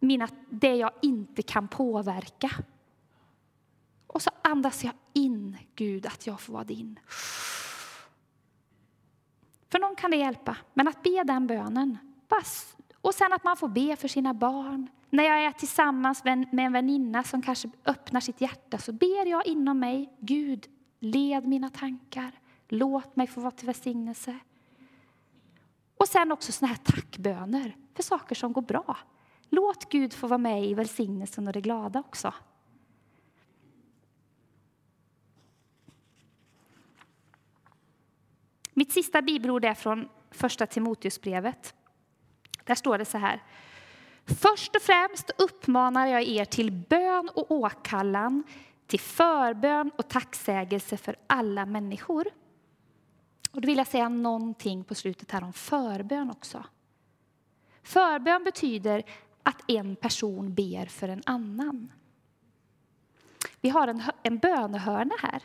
mina, 0.00 0.28
det 0.50 0.76
jag 0.76 0.90
inte 1.02 1.42
kan 1.42 1.68
påverka. 1.68 2.50
Och 4.06 4.22
så 4.22 4.30
andas 4.42 4.84
jag 4.84 4.92
in, 5.12 5.56
Gud, 5.74 6.06
att 6.06 6.26
jag 6.26 6.40
får 6.40 6.52
vara 6.52 6.64
din. 6.64 6.98
För 9.70 9.78
någon 9.78 9.94
kan 9.94 10.10
det 10.10 10.16
hjälpa, 10.16 10.56
men 10.74 10.88
att 10.88 11.02
be 11.02 11.24
den 11.24 11.46
bönen. 11.46 11.98
Och 13.00 13.14
sen 13.14 13.32
att 13.32 13.44
man 13.44 13.56
får 13.56 13.68
be 13.68 13.96
för 13.96 14.08
sina 14.08 14.34
barn. 14.34 14.90
När 15.10 15.24
jag 15.24 15.44
är 15.44 15.52
tillsammans 15.52 16.24
med 16.24 16.66
en 16.66 16.72
väninna 16.72 17.22
som 17.22 17.42
kanske 17.42 17.70
öppnar 17.84 18.20
sitt 18.20 18.40
hjärta 18.40 18.78
så 18.78 18.92
ber 18.92 19.26
jag 19.26 19.46
inom 19.46 19.78
mig, 19.78 20.16
Gud, 20.20 20.66
led 21.00 21.46
mina 21.46 21.70
tankar. 21.70 22.32
Låt 22.68 23.16
mig 23.16 23.26
få 23.26 23.40
vara 23.40 23.50
till 23.50 23.66
välsignelse. 23.66 24.38
Och 25.96 26.08
sen 26.08 26.32
också 26.32 26.52
såna 26.52 26.68
här 26.68 26.76
tackböner 26.76 27.76
för 27.94 28.02
saker 28.02 28.34
som 28.34 28.52
går 28.52 28.62
bra. 28.62 28.96
Låt 29.48 29.90
Gud 29.90 30.12
få 30.12 30.26
vara 30.26 30.38
med 30.38 30.64
i 30.64 30.74
välsignelsen 30.74 31.46
och 31.46 31.52
det 31.52 31.60
glada 31.60 32.00
också. 32.00 32.34
Mitt 38.78 38.92
sista 38.92 39.22
bibelord 39.22 39.64
är 39.64 39.74
från 39.74 40.08
första 40.30 40.66
Timoteusbrevet. 40.66 41.74
Där 42.64 42.74
står 42.74 42.98
det 42.98 43.04
så 43.04 43.18
här. 43.18 43.42
Först 44.24 44.76
och 44.76 44.82
främst 44.82 45.30
uppmanar 45.38 46.06
jag 46.06 46.22
er 46.22 46.44
till 46.44 46.72
bön 46.72 47.30
och 47.34 47.50
åkallan, 47.50 48.42
till 48.86 49.00
förbön 49.00 49.90
och 49.96 50.08
tacksägelse 50.08 50.96
för 50.96 51.16
alla 51.26 51.66
människor. 51.66 52.26
Och 53.50 53.60
då 53.60 53.66
vill 53.66 53.78
jag 53.78 53.86
säga 53.86 54.08
någonting 54.08 54.84
på 54.84 54.94
slutet 54.94 55.30
här 55.30 55.44
om 55.44 55.52
förbön 55.52 56.30
också. 56.30 56.64
Förbön 57.82 58.44
betyder 58.44 59.02
att 59.42 59.70
en 59.70 59.96
person 59.96 60.54
ber 60.54 60.86
för 60.86 61.08
en 61.08 61.22
annan. 61.26 61.92
Vi 63.60 63.68
har 63.68 63.88
en, 63.88 64.02
en 64.22 64.38
bönehörna 64.38 65.14
här. 65.18 65.42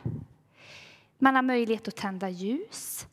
Man 1.18 1.34
har 1.34 1.42
möjlighet 1.42 1.88
att 1.88 1.96
tända 1.96 2.28
ljus 2.28 3.06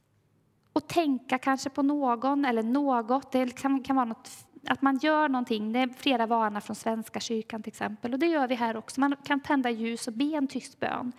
och 0.79 0.87
tänka 0.87 1.37
kanske 1.37 1.69
på 1.69 1.81
någon 1.81 2.45
eller 2.45 2.63
något. 2.63 3.31
Det 3.31 3.57
kan, 3.61 3.83
kan 3.83 3.95
vara 3.95 4.05
något, 4.05 4.29
att 4.67 4.81
man 4.81 4.97
gör 4.97 5.29
någonting. 5.29 5.73
Det 5.73 5.79
är 5.79 5.87
flera 5.87 6.25
vana 6.25 6.61
från 6.61 6.75
Svenska 6.75 7.19
kyrkan 7.19 7.63
till 7.63 7.71
exempel. 7.71 8.13
Och 8.13 8.19
det 8.19 8.27
gör 8.27 8.47
vi 8.47 8.55
här 8.55 8.77
också. 8.77 8.99
Man 8.99 9.15
kan 9.23 9.39
tända 9.39 9.69
ljus 9.69 10.07
och 10.07 10.13
be 10.13 10.23
en 10.23 10.47
tyst 10.47 10.79
bön. 10.79 11.11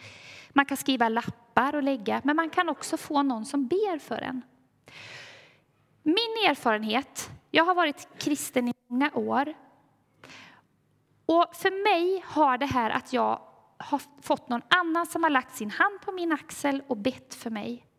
Man 0.51 0.64
kan 0.66 0.77
skriva 0.77 1.09
lappar 1.09 1.75
och 1.75 1.83
lägga, 1.83 2.20
men 2.25 2.37
man 2.37 2.51
kan 2.51 2.68
också 2.68 2.96
få 2.96 3.23
någon 3.23 3.44
som 3.44 3.66
ber 3.66 3.99
för 3.99 4.23
en. 4.23 4.42
Min 6.03 6.49
erfarenhet, 6.49 7.31
jag 7.51 7.64
har 7.64 7.75
varit 7.75 8.09
kristen 8.18 8.68
i 8.68 8.75
många 8.88 9.11
år. 9.14 9.55
Och 11.27 11.46
för 11.53 11.70
mig 11.85 12.25
har 12.27 12.59
det 12.59 12.66
här 12.66 12.90
att 12.90 13.12
jag 13.12 13.40
har 13.79 14.03
fått 14.23 14.49
någon 14.49 14.62
annan 14.68 15.07
som 15.07 15.23
har 15.23 15.31
lagt 15.31 15.57
sin 15.57 15.70
hand 15.70 16.01
på 16.05 16.12
min 16.12 16.33
axel 16.33 16.83
och 16.87 16.96
bett 16.96 17.35
för 17.35 17.51
mig. 17.51 17.89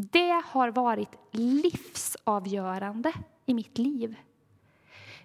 Det 0.00 0.42
har 0.44 0.70
varit 0.70 1.18
livsavgörande 1.30 3.12
i 3.46 3.54
mitt 3.54 3.78
liv. 3.78 4.16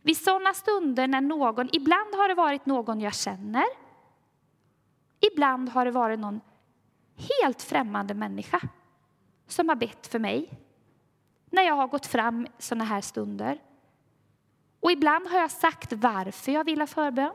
Vid 0.01 0.17
sådana 0.17 0.53
stunder 0.53 1.07
när 1.07 1.21
någon, 1.21 1.69
ibland 1.71 2.15
har 2.15 2.27
det 2.27 2.33
varit 2.33 2.65
någon 2.65 3.01
jag 3.01 3.13
känner, 3.13 3.65
ibland 5.19 5.69
har 5.69 5.85
det 5.85 5.91
varit 5.91 6.19
någon 6.19 6.41
helt 7.15 7.61
främmande 7.61 8.13
människa 8.13 8.61
som 9.47 9.69
har 9.69 9.75
bett 9.75 10.07
för 10.07 10.19
mig 10.19 10.49
när 11.49 11.63
jag 11.63 11.75
har 11.75 11.87
gått 11.87 12.05
fram 12.05 12.47
såna 12.57 12.83
här 12.83 13.01
stunder. 13.01 13.61
Och 14.79 14.91
ibland 14.91 15.27
har 15.27 15.39
jag 15.39 15.51
sagt 15.51 15.93
varför 15.93 16.51
jag 16.51 16.63
vill 16.63 16.79
ha 16.79 16.87
förbön. 16.87 17.33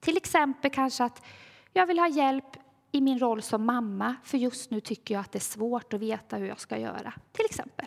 Till 0.00 0.16
exempel 0.16 0.70
kanske 0.70 1.04
att 1.04 1.26
jag 1.72 1.86
vill 1.86 1.98
ha 1.98 2.08
hjälp 2.08 2.56
i 2.94 3.00
min 3.00 3.18
roll 3.18 3.42
som 3.42 3.66
mamma, 3.66 4.14
för 4.22 4.38
just 4.38 4.70
nu 4.70 4.80
tycker 4.80 5.14
jag 5.14 5.20
att 5.20 5.32
det 5.32 5.38
är 5.38 5.40
svårt 5.40 5.92
att 5.94 6.00
veta 6.00 6.36
hur 6.36 6.46
jag 6.46 6.60
ska 6.60 6.78
göra. 6.78 7.12
Till 7.32 7.44
exempel. 7.44 7.86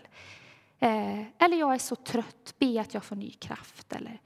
Eh, 0.79 1.19
eller 1.37 1.57
jag 1.57 1.73
är 1.73 1.77
så 1.77 1.95
trött, 1.95 2.55
be 2.59 2.81
att 2.81 2.93
jag 2.93 3.03
får 3.03 3.15
ny 3.15 3.31
kraft. 3.31 3.93
Eller. 3.93 4.21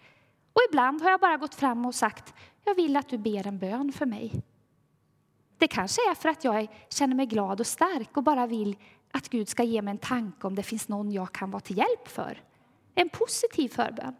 Och 0.53 0.61
ibland 0.69 1.01
har 1.01 1.09
jag 1.09 1.19
bara 1.19 1.37
gått 1.37 1.55
fram 1.55 1.85
och 1.85 1.95
sagt, 1.95 2.33
jag 2.65 2.75
vill 2.75 2.97
att 2.97 3.09
du 3.09 3.17
ber 3.17 3.47
en 3.47 3.59
bön 3.59 3.91
för 3.91 4.05
mig. 4.05 4.43
Det 5.57 5.67
kanske 5.67 6.01
är 6.11 6.15
för 6.15 6.29
att 6.29 6.43
jag 6.43 6.67
känner 6.89 7.15
mig 7.15 7.25
glad 7.25 7.59
och 7.59 7.67
stark 7.67 8.17
och 8.17 8.23
bara 8.23 8.47
vill 8.47 8.75
att 9.11 9.29
Gud 9.29 9.49
ska 9.49 9.63
ge 9.63 9.81
mig 9.81 9.91
en 9.91 9.97
tanke 9.97 10.47
om 10.47 10.55
det 10.55 10.63
finns 10.63 10.87
någon 10.87 11.11
jag 11.11 11.31
kan 11.31 11.51
vara 11.51 11.61
till 11.61 11.77
hjälp 11.77 12.07
för. 12.07 12.41
En 12.95 13.09
positiv 13.09 13.69
förbön 13.69 14.15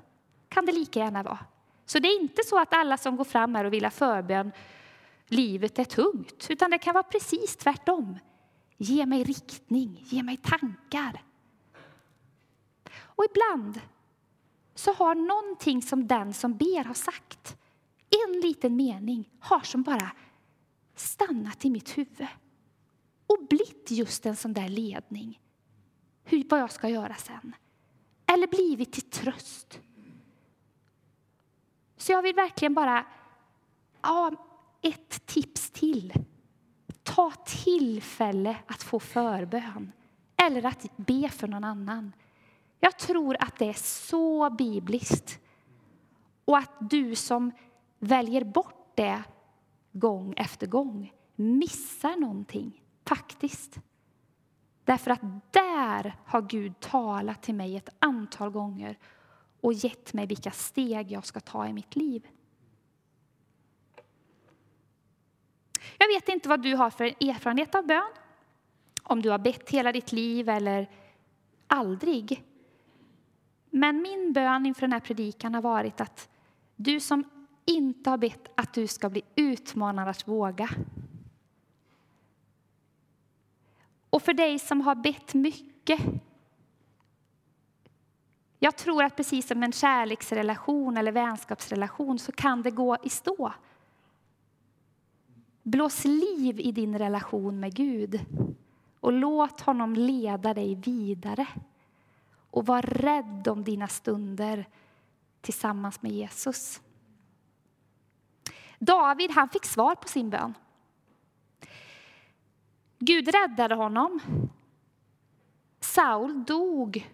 kan 0.49 0.65
det 0.65 0.71
lika 0.71 0.99
gärna 0.99 1.23
vara. 1.23 1.39
Så 1.85 1.99
det 1.99 2.07
är 2.07 2.21
inte 2.21 2.41
så 2.45 2.59
att 2.59 2.73
alla 2.73 2.97
som 2.97 3.15
går 3.15 3.23
fram 3.23 3.55
här 3.55 3.65
och 3.65 3.73
vill 3.73 3.85
ha 3.85 3.91
förbön, 3.91 4.51
livet 5.31 5.79
är 5.79 5.83
tungt, 5.83 6.47
utan 6.49 6.71
det 6.71 6.77
kan 6.77 6.93
vara 6.93 7.03
precis 7.03 7.55
tvärtom. 7.55 8.19
Ge 8.77 9.05
mig 9.05 9.23
riktning, 9.23 10.03
ge 10.05 10.23
mig 10.23 10.37
tankar. 10.37 11.23
Och 12.99 13.25
ibland 13.25 13.81
så 14.75 14.93
har 14.93 15.15
någonting 15.15 15.81
som 15.81 16.07
den 16.07 16.33
som 16.33 16.57
ber 16.57 16.83
har 16.83 16.93
sagt, 16.93 17.57
en 18.09 18.39
liten 18.41 18.75
mening, 18.75 19.29
har 19.39 19.59
som 19.59 19.83
bara 19.83 20.11
stannat 20.95 21.65
i 21.65 21.69
mitt 21.69 21.97
huvud 21.97 22.27
och 23.27 23.47
blivit 23.49 23.91
just 23.91 24.25
en 24.25 24.35
sån 24.35 24.53
där 24.53 24.69
ledning, 24.69 25.39
hur, 26.23 26.45
vad 26.49 26.59
jag 26.59 26.71
ska 26.71 26.89
göra 26.89 27.15
sen. 27.15 27.55
Eller 28.25 28.47
blivit 28.47 28.93
till 28.93 29.09
tröst. 29.09 29.79
Så 31.97 32.11
jag 32.11 32.21
vill 32.21 32.35
verkligen 32.35 32.73
bara, 32.73 33.05
ja, 34.01 34.31
ett 34.81 35.25
tips 35.25 35.71
till. 35.71 36.13
Ta 37.03 37.31
tillfälle 37.45 38.57
att 38.67 38.83
få 38.83 38.99
förbön 38.99 39.91
eller 40.45 40.65
att 40.65 40.85
be 40.95 41.29
för 41.29 41.47
någon 41.47 41.63
annan. 41.63 42.13
Jag 42.79 42.99
tror 42.99 43.37
att 43.39 43.57
det 43.57 43.69
är 43.69 43.73
så 43.73 44.49
bibliskt. 44.49 45.39
Och 46.45 46.57
att 46.57 46.71
du 46.79 47.15
som 47.15 47.51
väljer 47.99 48.43
bort 48.43 48.91
det 48.95 49.23
gång 49.91 50.33
efter 50.37 50.67
gång 50.67 51.13
missar 51.35 52.15
någonting, 52.15 52.83
faktiskt. 53.05 53.79
Därför 54.83 55.11
att 55.11 55.21
där 55.51 56.15
har 56.25 56.41
Gud 56.41 56.79
talat 56.79 57.43
till 57.43 57.55
mig 57.55 57.75
ett 57.75 57.89
antal 57.99 58.49
gånger 58.49 58.97
och 59.61 59.73
gett 59.73 60.13
mig 60.13 60.27
vilka 60.27 60.51
steg 60.51 61.11
jag 61.11 61.25
ska 61.25 61.39
ta 61.39 61.67
i 61.67 61.73
mitt 61.73 61.95
liv. 61.95 62.27
Jag 66.01 66.07
vet 66.07 66.29
inte 66.29 66.49
vad 66.49 66.61
du 66.61 66.75
har 66.75 66.89
för 66.89 67.05
erfarenhet 67.05 67.75
av 67.75 67.87
bön. 67.87 68.11
Om 69.03 69.21
du 69.21 69.29
har 69.29 69.37
bett 69.37 69.69
hela 69.69 69.91
ditt 69.91 70.11
liv 70.11 70.49
eller 70.49 70.89
aldrig. 71.67 72.43
Men 73.69 74.01
min 74.01 74.33
bön 74.33 74.65
inför 74.65 74.81
den 74.81 74.93
här 74.93 74.99
predikan 74.99 75.53
har 75.53 75.61
varit 75.61 76.01
att 76.01 76.29
du 76.75 76.99
som 76.99 77.23
inte 77.65 78.09
har 78.09 78.17
bett 78.17 78.51
att 78.55 78.73
du 78.73 78.87
ska 78.87 79.09
bli 79.09 79.21
utmanad 79.35 80.07
att 80.07 80.27
våga. 80.27 80.69
Och 84.09 84.21
för 84.21 84.33
dig 84.33 84.59
som 84.59 84.81
har 84.81 84.95
bett 84.95 85.33
mycket. 85.33 86.01
Jag 88.59 88.77
tror 88.77 89.03
att 89.03 89.15
precis 89.15 89.47
som 89.47 89.63
en 89.63 89.71
kärleksrelation 89.71 90.97
eller 90.97 91.11
vänskapsrelation 91.11 92.19
så 92.19 92.31
kan 92.31 92.61
det 92.61 92.71
gå 92.71 92.97
i 93.03 93.09
stå. 93.09 93.53
Blås 95.63 96.05
liv 96.05 96.59
i 96.59 96.71
din 96.71 96.97
relation 96.97 97.59
med 97.59 97.75
Gud 97.75 98.25
och 98.99 99.13
låt 99.13 99.61
honom 99.61 99.93
leda 99.93 100.53
dig 100.53 100.75
vidare. 100.75 101.47
Och 102.51 102.65
var 102.65 102.81
rädd 102.81 103.47
om 103.47 103.63
dina 103.63 103.87
stunder 103.87 104.67
tillsammans 105.41 106.01
med 106.01 106.11
Jesus. 106.11 106.81
David 108.79 109.31
han 109.31 109.49
fick 109.49 109.65
svar 109.65 109.95
på 109.95 110.07
sin 110.07 110.29
bön. 110.29 110.53
Gud 112.99 113.27
räddade 113.27 113.75
honom. 113.75 114.19
Saul 115.79 116.43
dog 116.43 117.09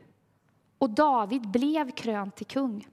och 0.77 0.89
David 0.89 1.49
blev 1.49 1.91
krönt 1.91 2.36
till 2.36 2.45
kung. 2.45 2.88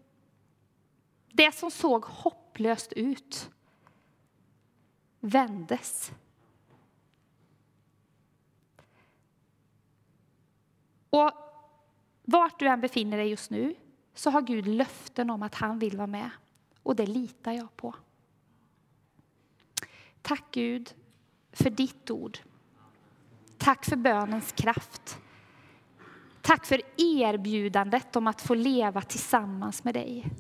Det 1.32 1.54
som 1.54 1.70
såg 1.70 2.04
hopplöst 2.04 2.92
ut 2.92 3.50
vändes. 5.24 6.12
Och 11.10 11.30
vart 12.22 12.58
du 12.58 12.66
än 12.66 12.80
befinner 12.80 13.16
dig 13.16 13.28
just 13.28 13.50
nu 13.50 13.74
så 14.14 14.30
har 14.30 14.42
Gud 14.42 14.66
löften 14.66 15.30
om 15.30 15.42
att 15.42 15.54
han 15.54 15.78
vill 15.78 15.96
vara 15.96 16.06
med. 16.06 16.30
Och 16.82 16.96
det 16.96 17.06
litar 17.06 17.52
jag 17.52 17.76
på. 17.76 17.94
Tack 20.22 20.44
Gud 20.50 20.94
för 21.52 21.70
ditt 21.70 22.10
ord. 22.10 22.38
Tack 23.58 23.84
för 23.84 23.96
bönens 23.96 24.52
kraft. 24.52 25.18
Tack 26.42 26.66
för 26.66 26.80
erbjudandet 26.96 28.16
om 28.16 28.26
att 28.26 28.42
få 28.42 28.54
leva 28.54 29.02
tillsammans 29.02 29.84
med 29.84 29.94
dig. 29.94 30.30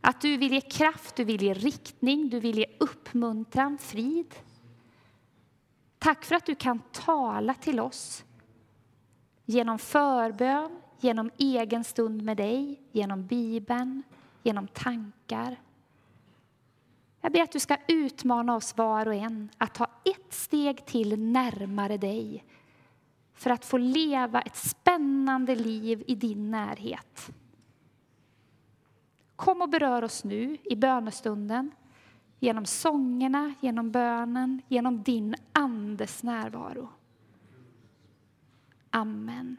Att 0.00 0.20
du 0.20 0.36
vill 0.36 0.52
ge 0.52 0.60
kraft, 0.60 1.16
du 1.16 1.24
vill 1.24 1.42
ge 1.42 1.54
riktning, 1.54 2.28
du 2.28 2.40
vill 2.40 2.58
ge 2.58 2.66
uppmuntran, 2.80 3.78
frid. 3.78 4.34
Tack 5.98 6.24
för 6.24 6.34
att 6.34 6.46
du 6.46 6.54
kan 6.54 6.78
tala 6.92 7.54
till 7.54 7.80
oss 7.80 8.24
genom 9.44 9.78
förbön, 9.78 10.80
genom 11.00 11.30
egen 11.38 11.84
stund 11.84 12.22
med 12.22 12.36
dig, 12.36 12.80
genom 12.92 13.26
Bibeln, 13.26 14.02
genom 14.42 14.68
tankar. 14.68 15.56
Jag 17.20 17.32
ber 17.32 17.42
att 17.42 17.52
du 17.52 17.60
ska 17.60 17.76
utmana 17.88 18.56
oss 18.56 18.76
var 18.76 19.06
och 19.06 19.14
en 19.14 19.48
att 19.58 19.74
ta 19.74 19.86
ett 20.04 20.32
steg 20.32 20.86
till 20.86 21.18
närmare 21.18 21.96
dig 21.96 22.44
för 23.34 23.50
att 23.50 23.64
få 23.64 23.78
leva 23.78 24.40
ett 24.40 24.56
spännande 24.56 25.54
liv 25.54 26.04
i 26.06 26.14
din 26.14 26.50
närhet. 26.50 27.30
Kom 29.38 29.62
och 29.62 29.68
berör 29.68 30.04
oss 30.04 30.24
nu 30.24 30.56
i 30.64 30.76
bönestunden 30.76 31.70
genom 32.38 32.66
sångerna, 32.66 33.54
genom 33.60 33.90
bönen, 33.90 34.62
genom 34.68 35.02
din 35.02 35.34
Andes 35.52 36.22
närvaro. 36.22 36.88
Amen. 38.90 39.56